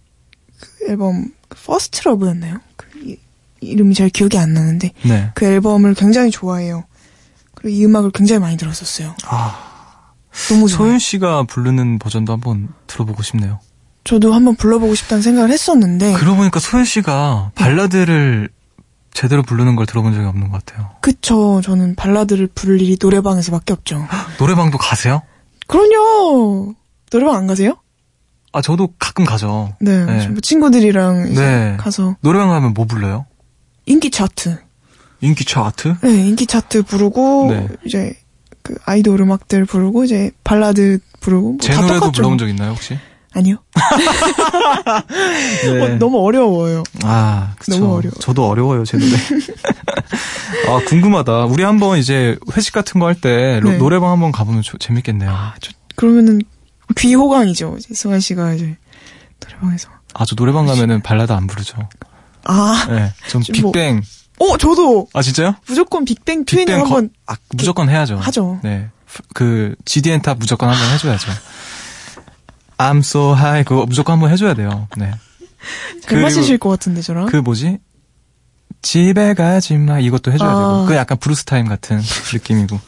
그 0.60 0.90
앨범 0.90 1.30
First 1.48 2.02
Love였나요? 2.04 2.58
그 2.76 2.86
이, 3.04 3.16
이름이 3.60 3.94
잘 3.94 4.08
기억이 4.10 4.38
안 4.38 4.52
나는데 4.52 4.92
네. 5.04 5.30
그 5.34 5.44
앨범을 5.44 5.94
굉장히 5.94 6.30
좋아해요. 6.30 6.84
그리고 7.54 7.76
이 7.76 7.84
음악을 7.84 8.10
굉장히 8.12 8.40
많이 8.40 8.56
들었었어요. 8.56 9.14
아, 9.26 10.12
너무 10.48 10.68
좋아요. 10.68 10.90
소윤 10.90 10.98
씨가 10.98 11.44
부르는 11.44 11.98
버전도 11.98 12.32
한번 12.32 12.68
들어보고 12.86 13.22
싶네요. 13.22 13.60
저도 14.04 14.32
한번 14.32 14.56
불러보고 14.56 14.94
싶다는 14.94 15.22
생각을 15.22 15.50
했었는데 15.50 16.14
그러고 16.14 16.36
보니까 16.38 16.60
소윤 16.60 16.84
씨가 16.84 17.52
발라드를 17.54 18.48
제대로 19.12 19.42
부르는 19.42 19.74
걸 19.74 19.84
들어본 19.84 20.14
적이 20.14 20.26
없는 20.26 20.48
것 20.50 20.64
같아요. 20.64 20.90
그쵸. 21.00 21.60
저는 21.64 21.96
발라드를 21.96 22.46
부를 22.54 22.80
일이 22.80 22.96
노래방에서밖에 23.00 23.72
없죠. 23.72 24.06
노래방도 24.38 24.78
가세요? 24.78 25.22
그럼요. 25.66 26.74
노래방 27.10 27.36
안 27.36 27.46
가세요? 27.46 27.76
아, 28.52 28.62
저도 28.62 28.88
가끔 28.98 29.24
가죠. 29.24 29.74
네. 29.80 30.04
네. 30.04 30.20
저 30.22 30.40
친구들이랑 30.40 31.28
이제 31.32 31.40
네. 31.40 31.76
가서 31.78 32.16
노래방 32.22 32.48
가면 32.48 32.74
뭐 32.74 32.84
불러요? 32.86 33.26
인기 33.86 34.10
차트. 34.10 34.58
인기 35.20 35.44
차트? 35.44 35.96
네, 36.02 36.28
인기 36.28 36.46
차트 36.46 36.82
부르고 36.84 37.48
네. 37.50 37.68
이제 37.84 38.14
그 38.62 38.74
아이돌 38.84 39.20
음악들 39.20 39.64
부르고 39.64 40.04
이제 40.04 40.30
발라드 40.44 40.98
부르고 41.20 41.52
뭐다 41.52 41.66
제 41.74 41.80
노래도. 41.80 42.10
불러본 42.12 42.38
적 42.38 42.48
있나요, 42.48 42.70
혹시? 42.72 42.98
아니요. 43.34 43.56
네. 45.64 45.82
어, 45.82 45.98
너무 45.98 46.18
어려워요. 46.24 46.82
아, 47.04 47.54
그쵸. 47.58 47.72
너무 47.78 47.96
어려워요. 47.96 48.18
저도 48.20 48.48
어려워요, 48.48 48.84
제 48.84 48.96
노래. 48.98 49.10
아, 50.68 50.80
궁금하다. 50.86 51.44
우리 51.46 51.62
한번 51.62 51.98
이제 51.98 52.36
회식 52.56 52.72
같은 52.72 53.00
거 53.00 53.06
할때 53.06 53.60
네. 53.62 53.76
노래방 53.78 54.10
한번 54.10 54.32
가보면 54.32 54.62
조- 54.62 54.78
재밌겠네요. 54.78 55.30
아, 55.30 55.54
저, 55.60 55.72
그러면은 55.96 56.40
귀호강이죠. 56.96 57.78
승환 57.94 58.20
씨가 58.20 58.54
이제 58.54 58.76
노래방에서. 59.44 59.88
아, 60.14 60.24
저 60.24 60.34
노래방 60.34 60.66
가면은 60.66 61.02
발라드 61.02 61.32
안 61.32 61.46
부르죠. 61.46 61.88
아, 62.44 62.86
네. 62.88 63.12
전 63.28 63.42
지금 63.42 63.60
뭐- 63.62 63.72
빅뱅. 63.72 64.02
어, 64.40 64.56
저도 64.56 65.08
아, 65.12 65.20
진짜요? 65.22 65.54
무조건 65.66 66.04
빅뱅 66.04 66.44
2NE1을 66.44 66.78
한번 66.80 67.10
아, 67.26 67.34
무조건 67.54 67.88
해야죠. 67.90 68.18
하죠. 68.18 68.60
네. 68.62 68.88
그, 69.34 69.74
GD&TOP 69.84 70.38
무조건 70.38 70.68
한번 70.70 70.90
해줘야죠. 70.92 71.30
I'm 72.78 72.98
so 72.98 73.34
high. 73.34 73.64
그거 73.64 73.84
무조건 73.86 74.14
한번 74.14 74.30
해줘야 74.30 74.54
돼요. 74.54 74.86
네. 74.96 75.10
잘 76.02 76.20
맞으실 76.22 76.58
것 76.58 76.68
같은데 76.70 77.02
저랑. 77.02 77.26
그 77.26 77.36
뭐지? 77.36 77.78
집에 78.82 79.34
가지 79.34 79.76
마. 79.76 79.98
이것도 79.98 80.30
해줘야 80.32 80.48
아. 80.48 80.54
되고. 80.54 80.86
그 80.86 80.94
약간 80.94 81.18
블루스 81.18 81.44
타임 81.44 81.66
같은 81.66 82.00
느낌이고. 82.32 82.78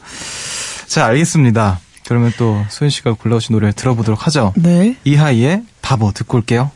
자, 0.86 1.06
알겠습니다. 1.06 1.80
그러면 2.10 2.32
또 2.36 2.64
소윤 2.68 2.90
씨가 2.90 3.12
골라오신 3.12 3.52
노래 3.52 3.70
들어보도록 3.70 4.26
하죠. 4.26 4.52
네. 4.56 4.96
이하이의 5.04 5.62
바보 5.80 6.10
듣고 6.10 6.38
올게요. 6.38 6.72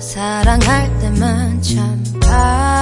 사랑할 0.00 0.98
때만 0.98 1.62
참바 1.62 2.79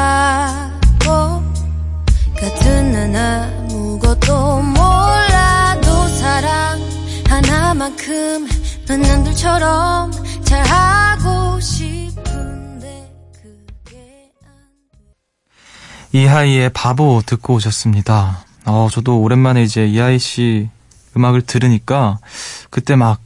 난 3.12 3.52
아무것도 3.70 4.62
몰라도 4.62 6.08
사랑 6.08 6.80
하나만큼은 7.26 8.48
남들처럼 8.88 10.12
잘하고 10.44 11.60
싶은데 11.60 13.10
그게 13.32 14.30
안 14.44 14.50
이하이의 16.12 16.70
바보 16.70 17.22
듣고 17.24 17.54
오셨습니다. 17.54 18.44
어, 18.66 18.88
저도 18.90 19.20
오랜만에 19.20 19.62
이제 19.62 19.86
이하이 19.86 20.18
씨 20.18 20.68
음악을 21.16 21.42
들으니까 21.42 22.18
그때 22.70 22.96
막 22.96 23.20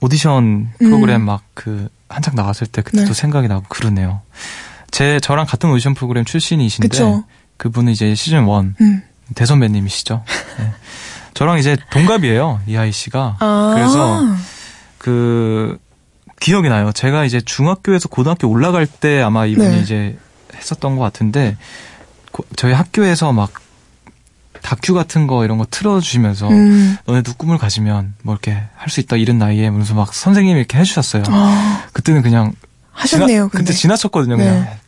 오디션 0.00 0.70
프로그램 0.78 1.22
막그 1.22 1.88
한창 2.08 2.34
나왔을 2.36 2.66
때 2.68 2.82
그때도 2.82 3.08
네. 3.08 3.12
생각이 3.14 3.48
나고 3.48 3.64
그러네요. 3.68 4.22
제 4.90 5.18
저랑 5.20 5.46
같은 5.46 5.70
오디션 5.70 5.94
프로그램 5.94 6.24
출신이신데 6.24 6.88
그쵸. 6.88 7.24
그분은 7.56 7.92
이제 7.92 8.14
시즌 8.14 8.46
1 8.46 8.74
음. 8.80 9.02
대선배님이시죠. 9.34 10.22
네. 10.58 10.72
저랑 11.34 11.58
이제 11.58 11.76
동갑이에요. 11.90 12.60
이하이 12.66 12.92
씨가. 12.92 13.36
아. 13.40 13.72
그래서 13.74 14.22
그 14.98 15.78
기억이 16.40 16.68
나요. 16.68 16.92
제가 16.92 17.24
이제 17.24 17.40
중학교에서 17.40 18.08
고등학교 18.08 18.48
올라갈 18.48 18.86
때 18.86 19.20
아마 19.22 19.46
이분이 19.46 19.68
네. 19.76 19.80
이제 19.80 20.18
했었던 20.54 20.96
것 20.96 21.02
같은데 21.02 21.56
고- 22.32 22.44
저희 22.56 22.72
학교에서 22.72 23.32
막 23.32 23.52
다큐 24.62 24.94
같은 24.94 25.26
거 25.26 25.44
이런 25.44 25.58
거 25.58 25.66
틀어주시면서 25.70 26.48
음. 26.48 26.96
너네도 27.06 27.34
꿈을 27.34 27.58
가지면 27.58 28.14
뭐 28.22 28.34
이렇게 28.34 28.52
할 28.74 28.88
수 28.90 29.00
있다 29.00 29.16
이런 29.16 29.38
나이에 29.38 29.62
그러면서 29.68 29.94
막 29.94 30.12
선생님이 30.14 30.58
이렇게 30.60 30.78
해주셨어요. 30.78 31.24
아, 31.28 31.84
그때는 31.92 32.22
그냥 32.22 32.52
하셨네요, 32.92 33.46
지나- 33.46 33.50
근데. 33.50 33.64
그때 33.64 33.72
지나쳤거든요. 33.74 34.36
그냥 34.36 34.64
네. 34.64 34.78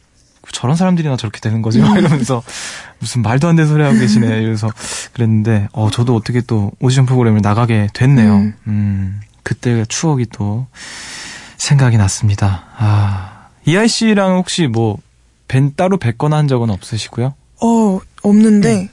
저런 0.52 0.76
사람들이나 0.76 1.16
저렇게 1.16 1.40
되는 1.40 1.62
거지 1.62 1.80
막 1.80 1.96
이러면서 1.98 2.42
무슨 3.00 3.22
말도 3.22 3.48
안 3.48 3.56
되는 3.56 3.70
소리 3.70 3.82
하고 3.82 3.98
계시네 3.98 4.26
이러면서 4.26 4.70
그랬는데 5.12 5.68
어 5.72 5.90
저도 5.90 6.14
어떻게 6.14 6.40
또 6.40 6.72
오디션 6.80 7.06
프로그램을 7.06 7.40
나가게 7.42 7.88
됐네요. 7.92 8.34
음. 8.34 8.54
음, 8.66 9.20
그때 9.42 9.84
추억이 9.86 10.26
또 10.32 10.66
생각이 11.56 11.96
났습니다. 11.96 12.64
아 12.76 13.48
이하이 13.64 13.86
씨랑 13.86 14.36
혹시 14.36 14.66
뭐뵌 14.66 15.76
따로 15.76 15.98
뵙거나 15.98 16.38
한 16.38 16.48
적은 16.48 16.70
없으시고요? 16.70 17.34
어, 17.60 18.00
없는데, 18.22 18.88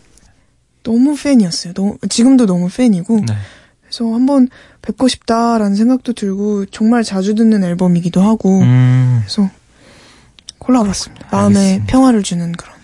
너무 0.83 1.15
팬이었어요. 1.15 1.73
너무, 1.73 1.97
지금도 2.09 2.45
너무 2.45 2.69
팬이고, 2.69 3.21
네. 3.27 3.35
그래서 3.81 4.13
한번 4.13 4.49
뵙고 4.81 5.07
싶다라는 5.07 5.75
생각도 5.75 6.13
들고, 6.13 6.65
정말 6.67 7.03
자주 7.03 7.35
듣는 7.35 7.63
앨범이기도 7.63 8.21
하고, 8.21 8.59
음, 8.61 9.21
그래서 9.21 9.49
골라봤습니다. 10.65 11.27
마음에 11.31 11.57
알겠습니다. 11.59 11.91
평화를 11.91 12.23
주는 12.23 12.51
그런. 12.53 12.75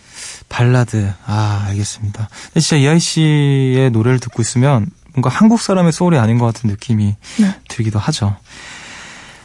발라드. 0.50 1.14
아, 1.26 1.66
알겠습니다. 1.70 2.30
진짜 2.54 2.76
이하이 2.78 3.00
씨의 3.00 3.92
노래를 3.92 4.20
듣고 4.20 4.42
있으면 4.42 4.88
뭔가 5.14 5.30
한국 5.30 5.60
사람의 5.62 5.92
소울이 5.92 6.18
아닌 6.18 6.38
것 6.38 6.46
같은 6.46 6.70
느낌이 6.70 7.16
네. 7.40 7.56
들기도 7.70 8.00
하죠. 8.00 8.36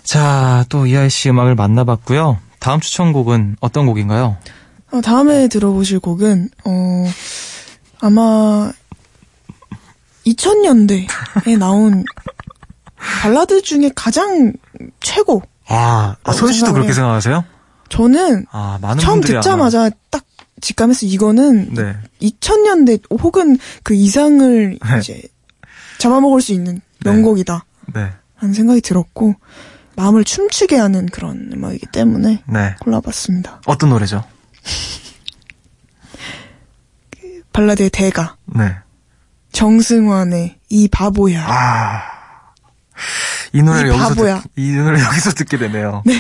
자, 0.05 0.65
또 0.69 0.87
이하이 0.87 1.11
씨 1.11 1.29
음악을 1.31 1.55
만나봤고요. 1.55 2.39
다음 2.59 2.81
추천곡은 2.81 3.57
어떤 3.61 3.87
곡인가요? 3.87 4.37
어, 4.93 5.01
다음에 5.01 5.49
들어보실 5.49 5.99
곡은, 6.01 6.49
어, 6.65 7.05
아마, 8.01 8.71
2000년대에 10.27 11.59
나온 11.59 12.05
발라드 12.97 13.63
중에 13.63 13.91
가장 13.95 14.53
최고. 15.01 15.43
아, 15.69 16.17
어, 16.25 16.33
소연 16.33 16.53
씨도 16.53 16.73
그렇게. 16.73 16.93
생각하세요? 16.93 17.45
저는 17.89 18.47
아, 18.51 18.79
처음 18.99 19.21
듣자마자 19.21 19.91
딱 20.11 20.25
직감해서 20.61 21.07
이거는 21.07 21.69
아마, 21.73 21.83
네. 21.83 21.97
2000년대 22.21 23.21
혹은 23.23 23.59
그 23.83 23.95
이상을 23.95 24.79
네. 24.83 24.99
이제 24.99 25.23
잡아먹을 25.99 26.41
수 26.41 26.53
있는 26.53 26.81
네. 27.05 27.11
명곡이다. 27.11 27.65
네. 27.95 28.13
라는 28.41 28.55
생각이 28.55 28.81
들었고, 28.81 29.35
마음을 29.97 30.25
춤추게 30.25 30.77
하는 30.77 31.07
그런 31.07 31.51
음악이기 31.53 31.87
때문에 31.93 32.43
네. 32.47 32.75
골라봤습니다. 32.81 33.63
어떤 33.67 33.91
노래죠? 33.91 34.25
발라드의 37.53 37.91
대가. 37.91 38.37
네. 38.45 38.77
정승환의 39.53 40.59
이 40.69 40.89
바보야. 40.89 41.47
아. 41.49 42.03
이 43.55 43.63
노래를 43.63 43.89
이 43.89 43.91
여기서 43.93 44.09
바보야. 44.09 44.41
듣, 44.43 44.51
이 44.57 44.73
노래를 44.73 45.01
여기서 45.05 45.31
듣게 45.33 45.57
되네요. 45.57 46.03
네. 46.05 46.15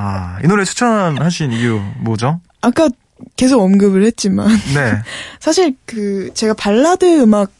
아, 0.00 0.38
이 0.44 0.46
노래 0.46 0.64
추천하신 0.64 1.50
이유 1.50 1.82
뭐죠? 1.98 2.40
아까 2.60 2.88
계속 3.34 3.60
언급을 3.60 4.04
했지만 4.04 4.46
네. 4.72 4.92
사실 5.40 5.76
그 5.86 6.30
제가 6.34 6.54
발라드 6.54 7.20
음악 7.20 7.50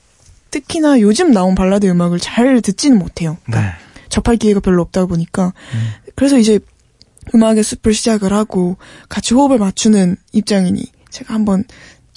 특히나 0.53 1.01
요즘 1.01 1.33
나온 1.33 1.57
발라드 1.57 1.87
음악을 1.87 2.20
잘 2.20 2.61
듣지는 2.61 2.96
못해요. 2.96 3.38
네. 3.48 3.59
접할 4.09 4.37
기회가 4.37 4.61
별로 4.61 4.83
없다 4.83 5.07
보니까 5.07 5.53
음. 5.74 5.88
그래서 6.14 6.38
이제 6.38 6.61
음악의 7.35 7.64
숲을 7.64 7.92
시작을 7.92 8.33
하고 8.33 8.77
같이 9.09 9.35
호흡을 9.35 9.59
맞추는 9.59 10.16
입장이니 10.33 10.85
제가 11.11 11.35
한번 11.35 11.64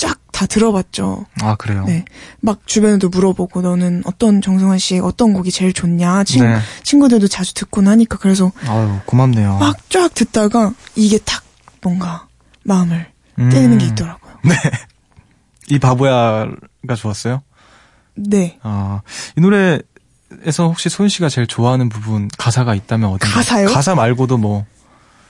쫙 0.02 0.18
다 0.32 0.48
들어봤죠. 0.48 1.28
아, 1.42 1.56
그래요? 1.56 1.84
네. 1.86 2.04
막 2.40 2.66
주변에도 2.66 3.10
물어보고 3.10 3.62
너는 3.62 4.02
어떤 4.06 4.42
정승환 4.42 4.80
씨의 4.80 5.02
어떤 5.02 5.34
곡이 5.34 5.52
제일 5.52 5.72
좋냐 5.72 6.24
친, 6.24 6.44
네. 6.44 6.58
친구들도 6.82 7.28
자주 7.28 7.54
듣곤 7.54 7.88
하니까 7.88 8.18
그래서 8.18 8.52
아유, 8.66 8.98
고맙네요. 9.06 9.60
막 9.60 9.78
쫙 9.90 10.12
듣다가 10.16 10.74
이게 10.96 11.20
탁 11.20 11.44
뭔가 11.82 12.28
마음을 12.64 13.06
음. 13.38 13.50
때리는 13.50 13.78
게 13.78 13.86
있더라고요. 13.88 14.34
네. 14.46 14.56
이 15.70 15.78
바보야가 15.78 16.96
좋았어요? 16.98 17.44
네. 18.16 18.58
아, 18.64 19.02
이 19.38 19.42
노래에서 19.42 20.68
혹시 20.68 20.90
소연 20.90 21.10
씨가 21.10 21.30
제일 21.30 21.46
좋아하는 21.46 21.90
부분, 21.90 22.30
가사가 22.38 22.74
있다면 22.74 23.10
어딘가? 23.10 23.36
가사요? 23.36 23.68
가사 23.68 23.94
말고도 23.94 24.38
뭐, 24.38 24.66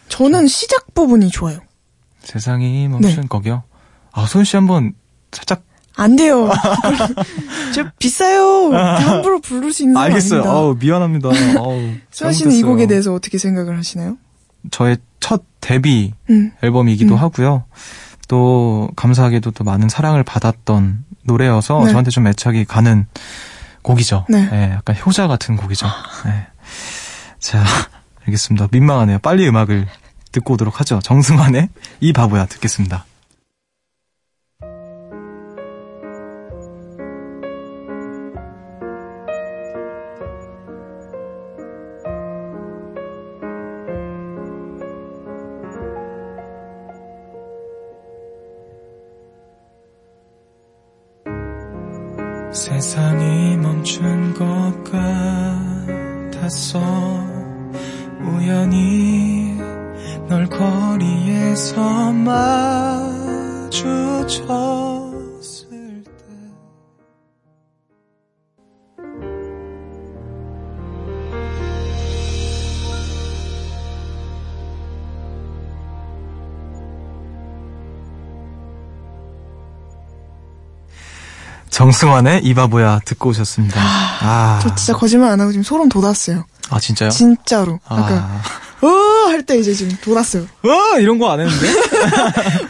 저는 0.07 0.47
시작 0.47 0.93
부분이 0.93 1.31
좋아요. 1.31 1.59
세상이 2.23 2.87
멈춘 2.87 3.21
네. 3.21 3.27
거기요? 3.27 3.63
아, 4.11 4.25
소연 4.25 4.45
씨 4.45 4.55
한번 4.55 4.93
살짝, 5.31 5.63
안 5.95 6.15
돼요. 6.15 6.49
저 7.75 7.85
비싸요. 7.99 8.71
함부로 8.73 9.39
부를 9.41 9.73
수 9.73 9.83
있는 9.83 9.95
사람 9.95 10.09
알겠어요. 10.09 10.41
아닙니다. 10.41 10.57
아우, 10.57 10.75
미안합니다. 10.79 11.29
아우. 11.59 11.91
수아 12.11 12.31
씨는 12.31 12.53
이. 12.53 12.61
곡에 12.63 12.87
대해서 12.87 13.13
어떻게 13.13 13.37
생각을 13.37 13.77
하시나요? 13.77 14.17
저의 14.71 14.97
첫 15.19 15.43
데뷔 15.59 16.13
음. 16.29 16.51
앨범이기도 16.61 17.15
음. 17.15 17.19
하고요. 17.19 17.65
또, 18.27 18.89
감사하게도 18.95 19.51
또 19.51 19.63
많은 19.63 19.89
사랑을 19.89 20.23
받았던 20.23 21.03
노래여서 21.23 21.83
네. 21.83 21.91
저한테 21.91 22.11
좀 22.11 22.27
애착이 22.27 22.65
가는 22.65 23.05
곡이죠. 23.81 24.25
네. 24.29 24.71
약간 24.73 24.95
효자 24.95 25.27
같은 25.27 25.57
곡이죠. 25.57 25.87
네. 26.25 26.47
자, 27.39 27.63
알겠습니다. 28.25 28.69
민망하네요. 28.71 29.19
빨리 29.19 29.47
음악을 29.47 29.87
듣고 30.31 30.53
오도록 30.53 30.79
하죠. 30.79 30.99
정승환의 31.03 31.69
이 31.99 32.13
바보야 32.13 32.45
듣겠습니다. 32.45 33.05
세상이 52.53 53.55
멈춘 53.57 54.33
것 54.33 54.83
같았어 56.31 56.79
우연히 58.19 59.57
널 60.27 60.47
거리에서 60.47 62.11
마주쳤 63.71 64.90
정승환의 81.81 82.43
이바보야 82.43 82.99
듣고 83.05 83.29
오셨습니다. 83.29 83.81
아, 83.81 84.59
저 84.61 84.75
진짜 84.75 84.93
거짓말 84.93 85.31
안 85.31 85.41
하고 85.41 85.51
지금 85.51 85.63
소름 85.63 85.89
돋았어요. 85.89 86.45
아 86.69 86.79
진짜요? 86.79 87.09
진짜로. 87.09 87.79
아까 87.87 88.13
아, 88.13 88.41
어 88.85 89.31
할 89.31 89.41
때 89.43 89.57
이제 89.57 89.73
지금 89.73 89.95
돋았어요. 90.03 90.45
와 90.63 90.99
이런 90.99 91.17
거 91.17 91.31
안 91.31 91.39
했는데? 91.39 91.67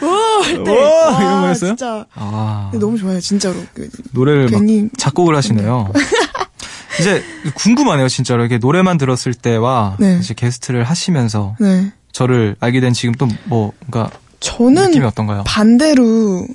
어 0.06 0.42
할 0.42 0.64
때. 0.64 0.70
우와, 0.70 1.10
와, 1.10 1.20
이런 1.20 1.40
거였어요? 1.42 1.70
진짜 1.70 2.06
아 2.14 2.70
너무 2.72 2.96
좋아요, 2.96 3.20
진짜로. 3.20 3.56
그, 3.74 3.90
노래를 4.12 4.44
막 4.48 4.60
괜히 4.60 4.88
작곡을 4.96 5.36
하시네요. 5.36 5.92
이제 7.00 7.22
궁금하네요, 7.54 8.08
진짜로. 8.08 8.44
이게 8.46 8.56
노래만 8.56 8.96
들었을 8.96 9.34
때와 9.34 9.96
네. 9.98 10.18
이제 10.22 10.32
게스트를 10.32 10.84
하시면서 10.84 11.56
네. 11.60 11.92
저를 12.12 12.56
알게 12.60 12.80
된 12.80 12.94
지금 12.94 13.14
또 13.16 13.26
뭐, 13.44 13.72
뭔가 13.80 14.10
저는 14.40 14.86
느낌이 14.86 15.04
어떤가요? 15.04 15.44
반대로 15.46 16.04
그러니까 16.46 16.54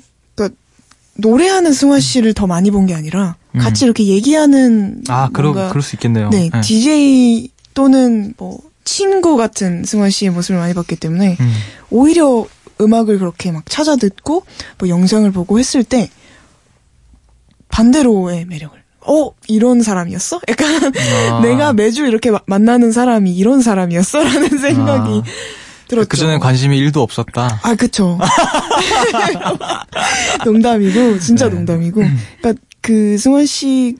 노래하는 1.20 1.72
승환 1.72 2.00
씨를 2.00 2.32
더 2.34 2.46
많이 2.46 2.70
본 2.70 2.86
게 2.86 2.94
아니라 2.94 3.36
음. 3.54 3.60
같이 3.60 3.84
이렇게 3.84 4.04
얘기하는 4.06 5.02
아, 5.08 5.28
그러, 5.32 5.52
그럴 5.52 5.82
수 5.82 5.96
있겠네요. 5.96 6.30
네, 6.30 6.48
DJ 6.62 7.50
또는 7.74 8.34
뭐 8.36 8.58
친구 8.84 9.36
같은 9.36 9.84
승환 9.84 10.10
씨의 10.10 10.30
모습을 10.30 10.58
많이 10.58 10.74
봤기 10.74 10.96
때문에 10.96 11.36
음. 11.40 11.52
오히려 11.90 12.46
음악을 12.80 13.18
그렇게 13.18 13.50
막 13.52 13.64
찾아 13.68 13.96
듣고 13.96 14.44
뭐 14.78 14.88
영상을 14.88 15.28
보고 15.32 15.58
했을 15.58 15.82
때 15.84 16.08
반대로의 17.68 18.46
매력을 18.46 18.78
어 19.06 19.30
이런 19.46 19.82
사람이었어? 19.82 20.40
약간 20.48 20.92
아. 21.32 21.40
내가 21.42 21.72
매주 21.72 22.06
이렇게 22.06 22.30
마- 22.30 22.40
만나는 22.46 22.92
사람이 22.92 23.34
이런 23.34 23.60
사람이었어라는 23.62 24.58
생각이 24.58 25.22
들었죠. 25.88 26.08
그 26.08 26.16
전에 26.16 26.38
관심이 26.38 26.80
1도 26.80 26.98
없었다. 26.98 27.60
아, 27.62 27.74
그쵸. 27.74 28.18
농담이고, 30.44 31.18
진짜 31.20 31.48
네. 31.48 31.54
농담이고. 31.56 32.02
그니까, 32.40 32.60
그, 32.80 33.18
승환 33.18 33.46
씨, 33.46 33.96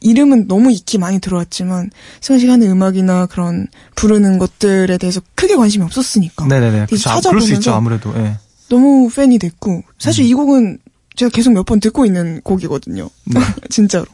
이름은 0.00 0.48
너무 0.48 0.70
익히 0.70 0.98
많이 0.98 1.18
들어왔지만, 1.18 1.90
승환 2.20 2.40
씨가 2.40 2.52
하는 2.54 2.70
음악이나 2.70 3.26
그런, 3.26 3.66
부르는 3.96 4.38
것들에 4.38 4.96
대해서 4.98 5.20
크게 5.34 5.56
관심이 5.56 5.84
없었으니까. 5.84 6.46
네네네. 6.46 6.80
아, 6.82 6.86
찾아보면서 6.96 7.54
있죠, 7.54 7.72
아무래도. 7.74 8.12
예. 8.16 8.36
너무 8.68 9.10
팬이 9.10 9.38
됐고, 9.38 9.82
사실 9.98 10.24
음. 10.24 10.28
이 10.28 10.34
곡은 10.34 10.78
제가 11.16 11.30
계속 11.30 11.52
몇 11.52 11.64
번 11.66 11.80
듣고 11.80 12.06
있는 12.06 12.40
곡이거든요. 12.44 13.10
네. 13.24 13.40
진짜로. 13.70 14.04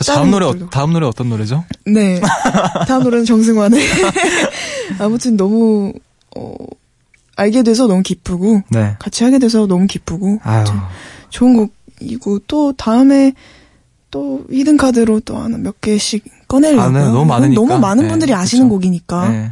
자, 0.00 0.14
다음 0.14 0.30
노래, 0.30 0.46
어-. 0.46 0.54
다음 0.70 0.94
노래 0.94 1.06
어떤 1.06 1.28
노래죠? 1.28 1.64
네. 1.84 2.22
다음 2.88 3.02
노래는 3.02 3.26
정승환의. 3.26 3.86
아무튼 4.98 5.36
너무, 5.36 5.92
어, 6.36 6.54
알게 7.36 7.62
돼서 7.62 7.86
너무 7.86 8.02
기쁘고, 8.02 8.62
네. 8.70 8.96
같이 8.98 9.24
하게 9.24 9.38
돼서 9.38 9.66
너무 9.66 9.86
기쁘고. 9.86 10.40
좋은 11.30 11.68
곡이고 12.00 12.40
또 12.46 12.72
다음에 12.72 13.32
또 14.10 14.44
히든 14.50 14.76
카드로 14.76 15.18
또 15.20 15.36
하나 15.38 15.58
몇 15.58 15.80
개씩 15.80 16.24
꺼내려고요. 16.46 16.84
아, 16.86 16.90
네, 16.90 17.00
너무 17.06 17.24
많으니까. 17.24 17.60
너무 17.60 17.78
많은 17.80 18.04
네, 18.04 18.08
분들이 18.10 18.32
아시는 18.32 18.66
그쵸. 18.66 18.74
곡이니까 18.76 19.28
네. 19.28 19.50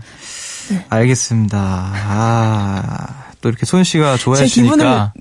네. 0.70 0.86
알겠습니다. 0.88 1.58
아, 1.92 3.24
또 3.40 3.48
이렇게 3.48 3.66
소연 3.66 3.82
씨가 3.82 4.16
좋아해 4.18 4.46
제 4.46 4.62
기분을 4.62 4.86
아, 4.86 5.12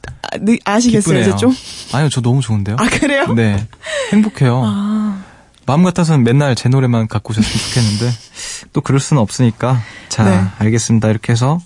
기쁘네요. 0.80 1.22
이제 1.22 1.36
좀? 1.36 1.52
아니요, 1.94 2.10
저 2.10 2.22
너무 2.22 2.42
좋은데요? 2.42 2.76
아 2.78 2.88
그래요? 2.88 3.34
네. 3.34 3.66
행복해요. 4.14 4.62
아, 4.64 5.24
마음 5.72 5.84
같아서는 5.84 6.26
맨날 6.26 6.54
제 6.54 6.68
노래만 6.68 7.08
갖고 7.08 7.32
오셨으면 7.32 7.58
좋겠는데, 7.58 8.12
또 8.74 8.82
그럴 8.82 9.00
수는 9.00 9.22
없으니까. 9.22 9.80
자, 10.10 10.26
네. 10.26 10.46
알겠습니다. 10.60 11.10
이렇게 11.10 11.32
해서, 11.32 11.62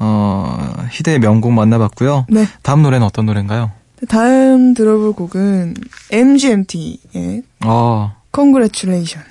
어, 0.00 0.74
희대의 0.90 1.20
명곡 1.20 1.52
만나봤고요. 1.52 2.26
네. 2.28 2.48
다음 2.62 2.82
노래는 2.82 3.06
어떤 3.06 3.26
노래인가요? 3.26 3.70
다음 4.08 4.74
들어볼 4.74 5.12
곡은 5.12 5.74
MGMT의 6.10 7.44
어, 7.64 8.16
Congratulation. 8.34 9.24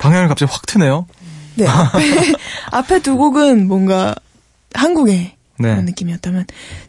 방향을 0.00 0.28
갑자기 0.28 0.52
확 0.52 0.66
트네요. 0.66 1.06
네, 1.54 1.66
앞에, 1.66 2.34
앞에 2.72 2.98
두 3.00 3.16
곡은 3.16 3.68
뭔가 3.68 4.14
한국의 4.74 5.32
네. 5.58 5.70
그런 5.70 5.86
느낌이었다면 5.86 6.44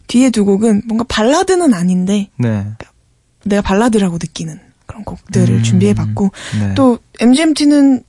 뒤에 0.08 0.32
두 0.32 0.44
곡은 0.44 0.82
뭔가 0.86 1.06
발라드는 1.08 1.74
아닌데 1.74 2.28
네. 2.36 2.68
내가 3.46 3.62
발라드라고 3.62 4.16
느끼는 4.16 4.67
그런 4.98 5.04
곡들을 5.04 5.56
음, 5.56 5.64
준비해봤고 5.64 6.32
네. 6.60 6.74
또 6.76 7.00
MGMT는 7.20 8.04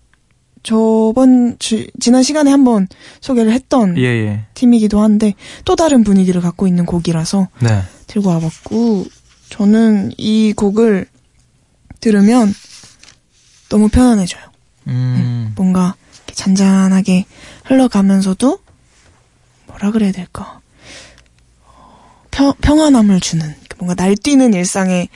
저번 0.62 1.56
주, 1.58 1.86
지난 2.00 2.22
시간에 2.22 2.50
한번 2.50 2.88
소개를 3.20 3.52
했던 3.52 3.96
예, 3.98 4.04
예. 4.04 4.44
팀이기도 4.54 5.00
한데 5.00 5.34
또 5.64 5.76
다른 5.76 6.04
분위기를 6.04 6.40
갖고 6.40 6.66
있는 6.66 6.84
곡이라서 6.84 7.48
네. 7.60 7.82
들고 8.06 8.28
와봤고 8.28 9.06
저는 9.50 10.12
이 10.16 10.52
곡을 10.54 11.06
들으면 12.00 12.52
너무 13.68 13.88
편안해져요. 13.88 14.42
음, 14.88 15.52
뭔가 15.56 15.94
이렇게 16.16 16.34
잔잔하게 16.34 17.26
흘러가면서도 17.64 18.58
뭐라 19.66 19.90
그래야 19.90 20.12
될까 20.12 20.60
평, 22.30 22.54
평안함을 22.60 23.20
주는 23.20 23.54
뭔가 23.78 23.94
날뛰는 24.02 24.54
일상에 24.54 25.08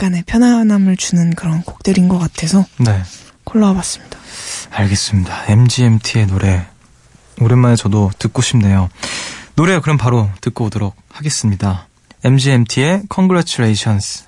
약간의 0.00 0.22
편안함을 0.24 0.96
주는 0.96 1.34
그런 1.34 1.62
곡들인 1.62 2.08
것 2.08 2.18
같아서 2.18 2.64
네. 2.78 3.02
골라와봤습니다. 3.44 4.18
알겠습니다. 4.70 5.44
MGMT의 5.52 6.26
노래. 6.26 6.66
오랜만에 7.38 7.76
저도 7.76 8.10
듣고 8.18 8.40
싶네요. 8.40 8.88
노래 9.56 9.78
그럼 9.80 9.98
바로 9.98 10.30
듣고 10.40 10.64
오도록 10.64 10.96
하겠습니다. 11.10 11.86
MGMT의 12.24 13.02
Congratulations. 13.14 14.24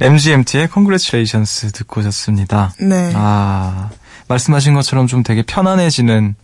MGMT의 0.00 0.68
Congratulations 0.72 1.72
듣고 1.72 2.00
오셨습니다. 2.00 2.72
네. 2.80 3.12
아, 3.14 3.90
말씀하신 4.28 4.74
것처럼 4.74 5.06
좀 5.06 5.22
되게 5.22 5.42
편안해지는 5.42 6.34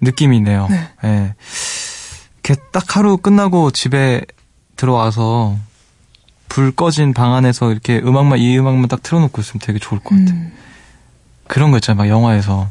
느낌이네요. 0.00 0.68
네. 0.68 0.88
예. 1.04 1.34
이렇게 2.42 2.60
딱 2.72 2.96
하루 2.96 3.16
끝나고 3.16 3.70
집에 3.70 4.22
들어와서 4.76 5.56
불 6.48 6.72
꺼진 6.72 7.14
방 7.14 7.34
안에서 7.34 7.72
이렇게 7.72 7.98
음악만, 7.98 8.38
이 8.38 8.58
음악만 8.58 8.88
딱 8.88 9.02
틀어놓고 9.02 9.40
있으면 9.40 9.60
되게 9.60 9.78
좋을 9.78 10.00
것 10.00 10.10
같아요. 10.10 10.34
음, 10.36 10.52
그런 11.46 11.70
거 11.70 11.78
있잖아요. 11.78 11.98
막 11.98 12.08
영화에서. 12.08 12.70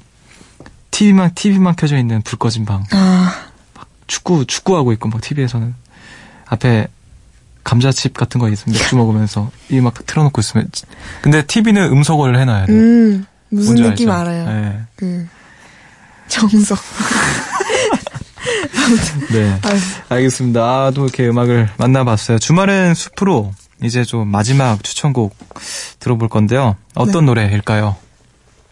TV만, 0.91 1.33
TV만 1.33 1.75
켜져 1.75 1.97
있는 1.97 2.21
불 2.21 2.37
꺼진 2.37 2.65
방. 2.65 2.83
아, 2.91 3.47
축구, 4.07 4.45
축구하고 4.45 4.93
있고, 4.93 5.09
막 5.09 5.21
TV에서는. 5.21 5.73
앞에 6.45 6.87
감자칩 7.63 8.13
같은 8.13 8.39
거 8.39 8.49
있으면 8.49 8.77
맥주 8.77 8.95
먹으면서 8.97 9.51
이 9.69 9.79
음악 9.79 9.93
딱 9.93 10.05
틀어놓고 10.05 10.41
있으면. 10.41 10.67
근데 11.21 11.45
TV는 11.45 11.91
음소거를 11.91 12.37
해놔야 12.39 12.65
돼요. 12.65 12.77
음, 12.77 13.25
무슨 13.49 13.75
느낌 13.75 14.09
알죠? 14.09 14.21
알아요. 14.21 14.45
네. 14.45 14.79
그, 14.95 15.27
정석. 16.27 16.79
네. 19.31 19.59
알겠습니다. 20.09 20.61
아, 20.61 20.91
또 20.93 21.03
이렇게 21.03 21.27
음악을 21.27 21.69
만나봤어요. 21.77 22.39
주말엔 22.39 22.93
숲으로 22.95 23.53
이제 23.81 24.03
좀 24.03 24.27
마지막 24.27 24.83
추천곡 24.83 25.35
들어볼 25.99 26.29
건데요. 26.29 26.75
어떤 26.95 27.25
노래일까요? 27.25 27.95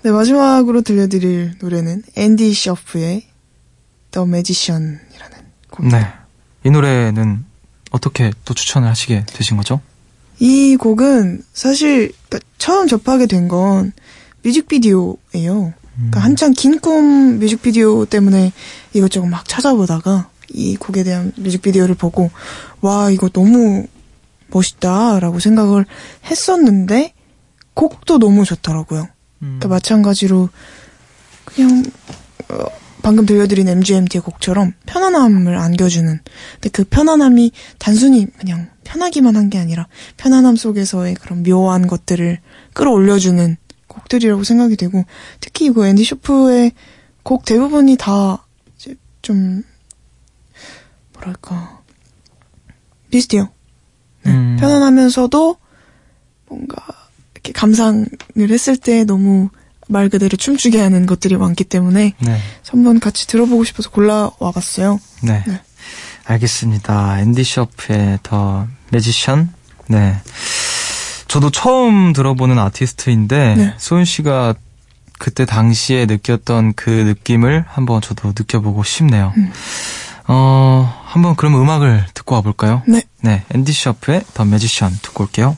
네, 0.03 0.11
마지막으로 0.11 0.81
들려드릴 0.81 1.55
노래는 1.61 2.03
앤디 2.15 2.53
셔프의 2.53 3.27
The 4.11 4.27
Magician이라는 4.27 5.37
곡입니다. 5.69 5.99
네. 5.99 6.07
이 6.63 6.69
노래는 6.71 7.45
어떻게 7.91 8.31
또 8.45 8.53
추천을 8.53 8.87
하시게 8.89 9.25
되신 9.27 9.57
거죠? 9.57 9.79
이 10.39 10.75
곡은 10.75 11.43
사실 11.53 12.11
처음 12.57 12.87
접하게 12.87 13.27
된 13.27 13.47
건 13.47 13.91
뮤직비디오예요. 14.43 15.73
그러니까 15.95 16.19
한창 16.21 16.53
긴 16.53 16.79
꿈 16.79 17.37
뮤직비디오 17.39 18.05
때문에 18.05 18.51
이것저것 18.93 19.27
막 19.27 19.47
찾아보다가 19.47 20.29
이 20.49 20.75
곡에 20.77 21.03
대한 21.03 21.31
뮤직비디오를 21.35 21.93
보고 21.95 22.31
와 22.81 23.11
이거 23.11 23.29
너무 23.29 23.85
멋있다라고 24.47 25.39
생각을 25.39 25.85
했었는데 26.25 27.13
곡도 27.73 28.17
너무 28.19 28.45
좋더라고요. 28.45 29.07
그러니까 29.39 29.67
마찬가지로 29.69 30.49
그냥 31.45 31.83
어, 32.49 32.65
방금 33.01 33.25
들려드린 33.25 33.67
MGMT의 33.67 34.21
곡처럼 34.21 34.73
편안함을 34.85 35.57
안겨주는 35.57 36.19
근데 36.53 36.69
그 36.69 36.83
편안함이 36.83 37.51
단순히 37.79 38.27
그냥 38.39 38.69
편하기만 38.83 39.35
한 39.35 39.49
게 39.49 39.57
아니라 39.57 39.87
편안함 40.17 40.55
속에서의 40.55 41.15
그런 41.15 41.43
묘한 41.43 41.87
것들을 41.87 42.39
끌어올려주는 42.73 43.57
곡들이라고 43.87 44.43
생각이 44.43 44.77
되고 44.77 45.03
특히 45.39 45.65
이거 45.65 45.85
앤디 45.85 46.03
쇼프의 46.03 46.71
곡 47.23 47.45
대부분이 47.45 47.97
다 47.97 48.45
이제 48.77 48.95
좀 49.21 49.63
뭐랄까 51.13 51.81
비슷해요. 53.09 53.49
네, 54.23 54.31
음. 54.31 54.57
편안하면서도 54.59 55.57
뭔가 56.47 56.77
이렇게 57.33 57.51
감상을 57.51 58.07
했을 58.37 58.77
때 58.77 59.03
너무 59.03 59.49
말 59.91 60.09
그대로 60.09 60.37
춤추게 60.37 60.79
하는 60.79 61.05
것들이 61.05 61.35
많기 61.37 61.63
때문에 61.63 62.13
네. 62.17 62.37
한번 62.67 62.99
같이 62.99 63.27
들어보고 63.27 63.63
싶어서 63.63 63.89
골라와 63.89 64.51
봤어요. 64.53 64.99
네. 65.21 65.43
네. 65.45 65.61
알겠습니다. 66.25 67.19
앤디 67.19 67.43
셔프의 67.43 68.19
더 68.23 68.67
매지션. 68.91 69.53
네. 69.87 70.15
저도 71.27 71.49
처음 71.49 72.13
들어보는 72.13 72.57
아티스트인데 72.57 73.55
네. 73.55 73.73
소윤 73.77 74.05
씨가 74.05 74.55
그때 75.19 75.45
당시에 75.45 76.05
느꼈던 76.05 76.73
그 76.75 76.89
느낌을 76.89 77.65
한번 77.67 78.01
저도 78.01 78.29
느껴보고 78.29 78.83
싶네요. 78.83 79.33
음. 79.37 79.51
어, 80.27 81.01
한번 81.05 81.35
그럼 81.35 81.61
음악을 81.61 82.05
듣고 82.13 82.35
와볼까요? 82.35 82.83
네. 82.87 83.03
네. 83.21 83.43
앤디 83.53 83.71
셔프의 83.71 84.23
더 84.33 84.45
매지션 84.45 84.97
듣고 85.01 85.25
올게요. 85.25 85.57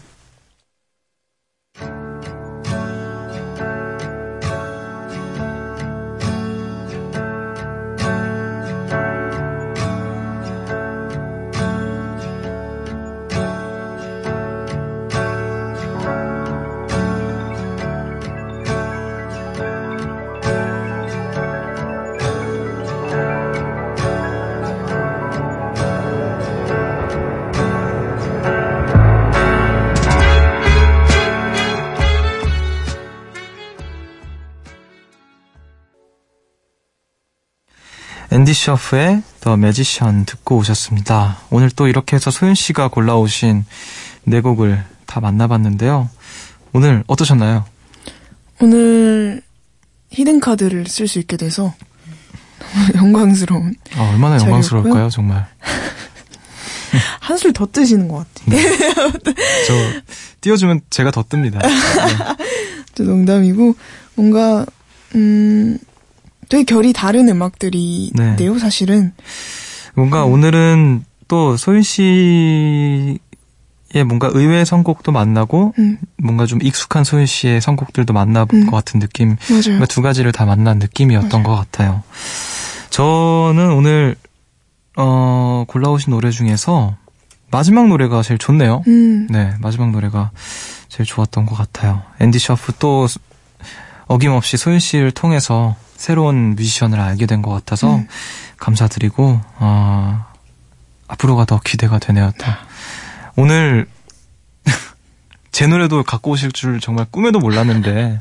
앤디 38.64 38.66
셔프의 38.66 39.24
더 39.42 39.58
매지션 39.58 40.26
듣고 40.26 40.58
오셨습니다. 40.58 41.38
오늘 41.50 41.70
또 41.70 41.88
이렇게 41.88 42.16
해서 42.16 42.32
소윤 42.32 42.56
씨가 42.56 42.88
골라오신 42.88 43.66
네 44.24 44.40
곡을 44.40 44.82
다 45.06 45.20
만나봤는데요. 45.20 46.10
오늘 46.72 47.04
어떠셨나요? 47.08 47.66
오늘 48.62 49.42
히든 50.12 50.40
카드를 50.40 50.88
쓸 50.88 51.10
수 51.10 51.20
있게 51.20 51.36
돼서 51.36 51.74
영광스러운 52.96 53.76
아, 53.98 54.10
얼마나 54.12 54.38
잘 54.38 54.48
영광스러울까요, 54.48 55.10
정말. 55.10 55.46
한술 57.20 57.52
더 57.52 57.68
뜨시는 57.70 58.08
것 58.08 58.26
같아요. 58.34 58.62
저 59.68 59.74
띄워주면 60.40 60.82
제가 60.90 61.12
더 61.12 61.24
뜹니다. 61.24 61.62
네. 61.62 61.70
저 62.96 63.04
농담이고 63.04 63.76
뭔가 64.16 64.66
음 65.16 65.78
되게 66.54 66.64
결이 66.66 66.94
다른 66.94 67.28
음악들인데요, 67.30 68.54
네. 68.54 68.60
사실은. 68.60 69.12
뭔가 69.96 70.24
오늘은 70.24 71.04
또 71.28 71.58
소윤 71.58 71.82
씨의 71.82 73.18
뭔가 74.06 74.30
의외의 74.32 74.64
선곡도 74.64 75.12
만나고 75.12 75.74
음, 75.80 75.98
뭔가 76.22 76.46
좀 76.46 76.62
익숙한 76.62 77.06
소윤 77.06 77.26
씨의 77.26 77.60
선곡들도 77.60 78.14
만나본 78.14 78.62
음. 78.62 78.66
것 78.68 78.76
같은 78.78 79.00
느낌. 79.00 79.36
맞아요. 79.50 79.84
두 79.88 80.04
가지를 80.04 80.32
다 80.32 80.46
만난 80.46 80.78
느낌이었던 80.78 81.42
것 81.42 81.56
같아요. 81.56 82.04
저는 82.92 83.72
오늘 83.72 84.16
어, 84.96 85.66
골라오신 85.68 86.12
노래 86.12 86.30
중에서 86.30 86.96
마지막 87.50 87.88
노래가 87.88 88.22
제일 88.22 88.38
좋네요. 88.38 88.84
음, 88.86 89.26
네, 89.32 89.56
마지막 89.60 89.90
노래가 89.90 90.30
제일 90.88 91.08
좋았던 91.08 91.48
것 91.48 91.56
같아요. 91.56 92.04
앤디 92.20 92.38
셔프 92.38 92.74
또 92.78 93.08
어김없이 94.06 94.58
소윤 94.58 94.78
씨를 94.78 95.10
통해서 95.14 95.76
새로운 96.08 96.56
뮤지션을 96.58 97.00
알게 97.00 97.26
된 97.28 97.42
것 97.42 97.52
같아서 97.52 97.96
음. 97.96 98.08
감사드리고 98.58 99.40
어, 99.60 100.26
앞으로가 101.08 101.46
더 101.46 101.62
기대가 101.64 101.98
되네요. 101.98 102.32
또. 102.38 102.46
오늘 103.38 103.88
제 105.54 105.66
노래도 105.66 106.04
갖고 106.04 106.32
오실 106.32 106.52
줄 106.52 106.82
정말 106.82 107.06
꿈에도 107.10 107.40
몰랐는데 107.40 108.18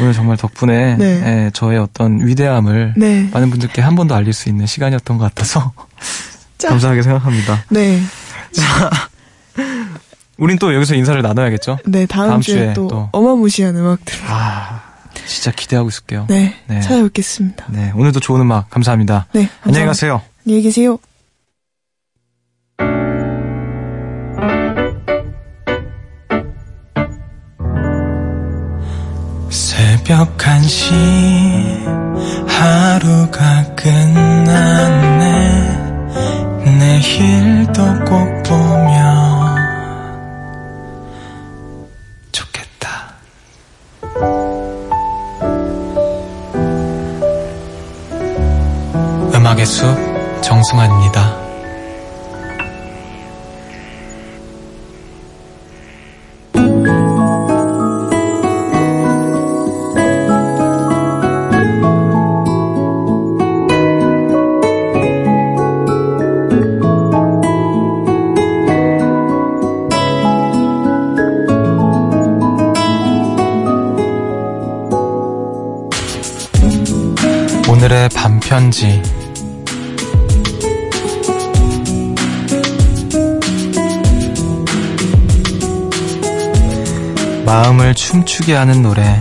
오늘 0.00 0.12
정말 0.12 0.36
덕분에 0.36 0.94
네. 0.98 1.04
예, 1.46 1.50
저의 1.52 1.78
어떤 1.80 2.24
위대함을 2.24 2.94
네. 2.96 3.28
많은 3.32 3.50
분들께 3.50 3.82
한 3.82 3.96
번 3.96 4.06
더 4.06 4.14
알릴 4.14 4.32
수 4.32 4.48
있는 4.48 4.66
시간이었던 4.66 5.18
것 5.18 5.24
같아서 5.24 5.72
짜. 6.56 6.68
감사하게 6.68 7.02
생각합니다. 7.02 7.64
네. 7.70 8.00
우린 10.38 10.56
또 10.60 10.72
여기서 10.72 10.94
인사를 10.94 11.20
나눠야겠죠? 11.20 11.78
네, 11.86 12.06
다음, 12.06 12.28
다음 12.30 12.40
주에, 12.40 12.54
주에 12.54 12.72
또, 12.74 12.86
또. 12.86 13.08
어마무시한 13.12 13.76
음악들. 13.76 14.14
아, 14.28 14.82
진짜 15.26 15.50
기대하고 15.50 15.88
있을게요. 15.88 16.26
네, 16.28 16.54
네. 16.66 16.80
찾아뵙겠습니다. 16.80 17.66
네, 17.70 17.92
오늘도 17.94 18.20
좋은 18.20 18.40
음악 18.40 18.70
감사합니다. 18.70 19.26
네, 19.32 19.48
안녕히 19.62 19.86
감사합니다. 19.86 19.86
가세요. 19.86 20.22
안녕히 20.46 20.62
계세요. 20.62 20.98
새벽 29.50 30.36
1시 30.38 30.92
하루가 32.48 33.64
끝났네 33.74 35.22
내일도 36.78 37.84
꼭 38.04 38.42
보면 38.44 39.31
음악의 49.62 49.66
숲 49.66 50.42
정승환입니다. 50.42 51.40
오늘의 77.68 78.08
반편지 78.10 79.02
춤추게 88.12 88.54
하는 88.54 88.82
노래 88.82 89.18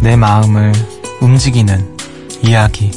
내 0.00 0.16
마음을 0.16 0.72
움직이는 1.20 1.96
이야기 2.42 2.90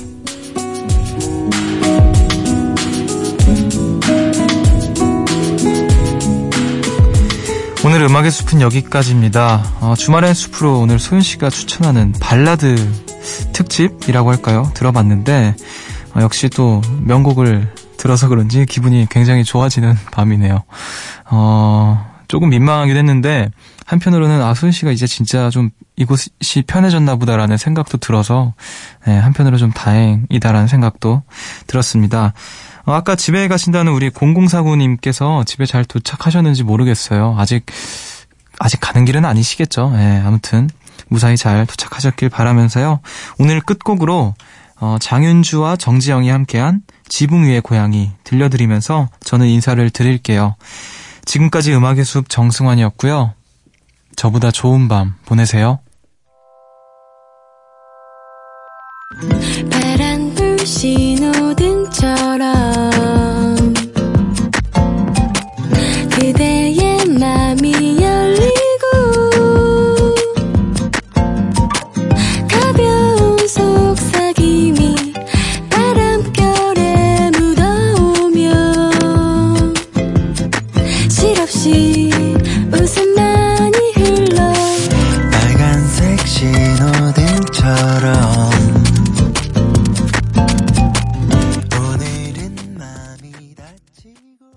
오늘 7.86 8.02
음악의 8.02 8.32
숲은 8.32 8.62
여기까지입니다. 8.62 9.64
어, 9.82 9.94
주말의 9.96 10.34
숲으로 10.34 10.80
오늘 10.80 10.98
소윤 10.98 11.22
씨가 11.22 11.52
추천하는 11.52 12.12
발라드 12.20 12.76
특집이라고 13.54 14.32
할까요? 14.32 14.72
들어봤는데 14.74 15.56
어, 16.16 16.22
역시 16.22 16.50
또 16.50 16.82
명곡을 17.04 17.72
들어서 17.98 18.28
그런지 18.30 18.66
기분이 18.66 19.06
굉장히 19.12 19.44
좋아지는 19.44 19.94
밤이네요. 20.10 20.64
어, 21.30 22.18
조금 22.28 22.50
민망하기도 22.50 22.98
했는데, 22.98 23.50
한편으로는 23.88 24.42
아, 24.42 24.54
소연 24.54 24.74
씨가 24.74 24.92
이제 24.92 25.08
진짜 25.08 25.50
좀 25.50 25.70
이곳이 25.96 26.62
편해졌나 26.68 27.16
보다라는 27.16 27.56
생각도 27.56 27.98
들어서, 27.98 28.54
네, 29.06 29.18
한편으로 29.18 29.58
좀 29.58 29.72
다행이다라는 29.72 30.68
생각도 30.68 31.24
들었습니다. 31.68 32.34
어, 32.86 32.92
아까 32.92 33.16
집에 33.16 33.48
가신다는 33.48 33.94
우리 33.94 34.10
0049님께서 34.10 35.46
집에 35.46 35.66
잘 35.66 35.86
도착하셨는지 35.86 36.64
모르겠어요. 36.64 37.36
아직, 37.38 37.66
아직 38.60 38.82
가는 38.82 39.06
길은 39.06 39.24
아니시겠죠. 39.24 39.92
네, 39.92 40.22
아무튼, 40.24 40.70
무사히 41.08 41.38
잘 41.38 41.66
도착하셨길 41.66 42.28
바라면서요. 42.28 43.00
오늘 43.40 43.62
끝곡으로, 43.62 44.36
어, 44.82 44.98
장윤주와 45.00 45.78
정지영이 45.78 46.30
함께한 46.30 46.82
지붕 47.08 47.46
위의 47.46 47.62
고양이 47.62 48.12
들려드리면서 48.26 49.08
저는 49.24 49.48
인사를 49.48 49.90
드릴게요. 49.92 50.56
지금까지 51.24 51.74
음악의 51.74 52.04
숲 52.04 52.28
정승환이었고요. 52.28 53.37
저보다 54.18 54.52
좋은 54.52 54.88
밤 54.88 55.14
보내세요. 55.26 55.80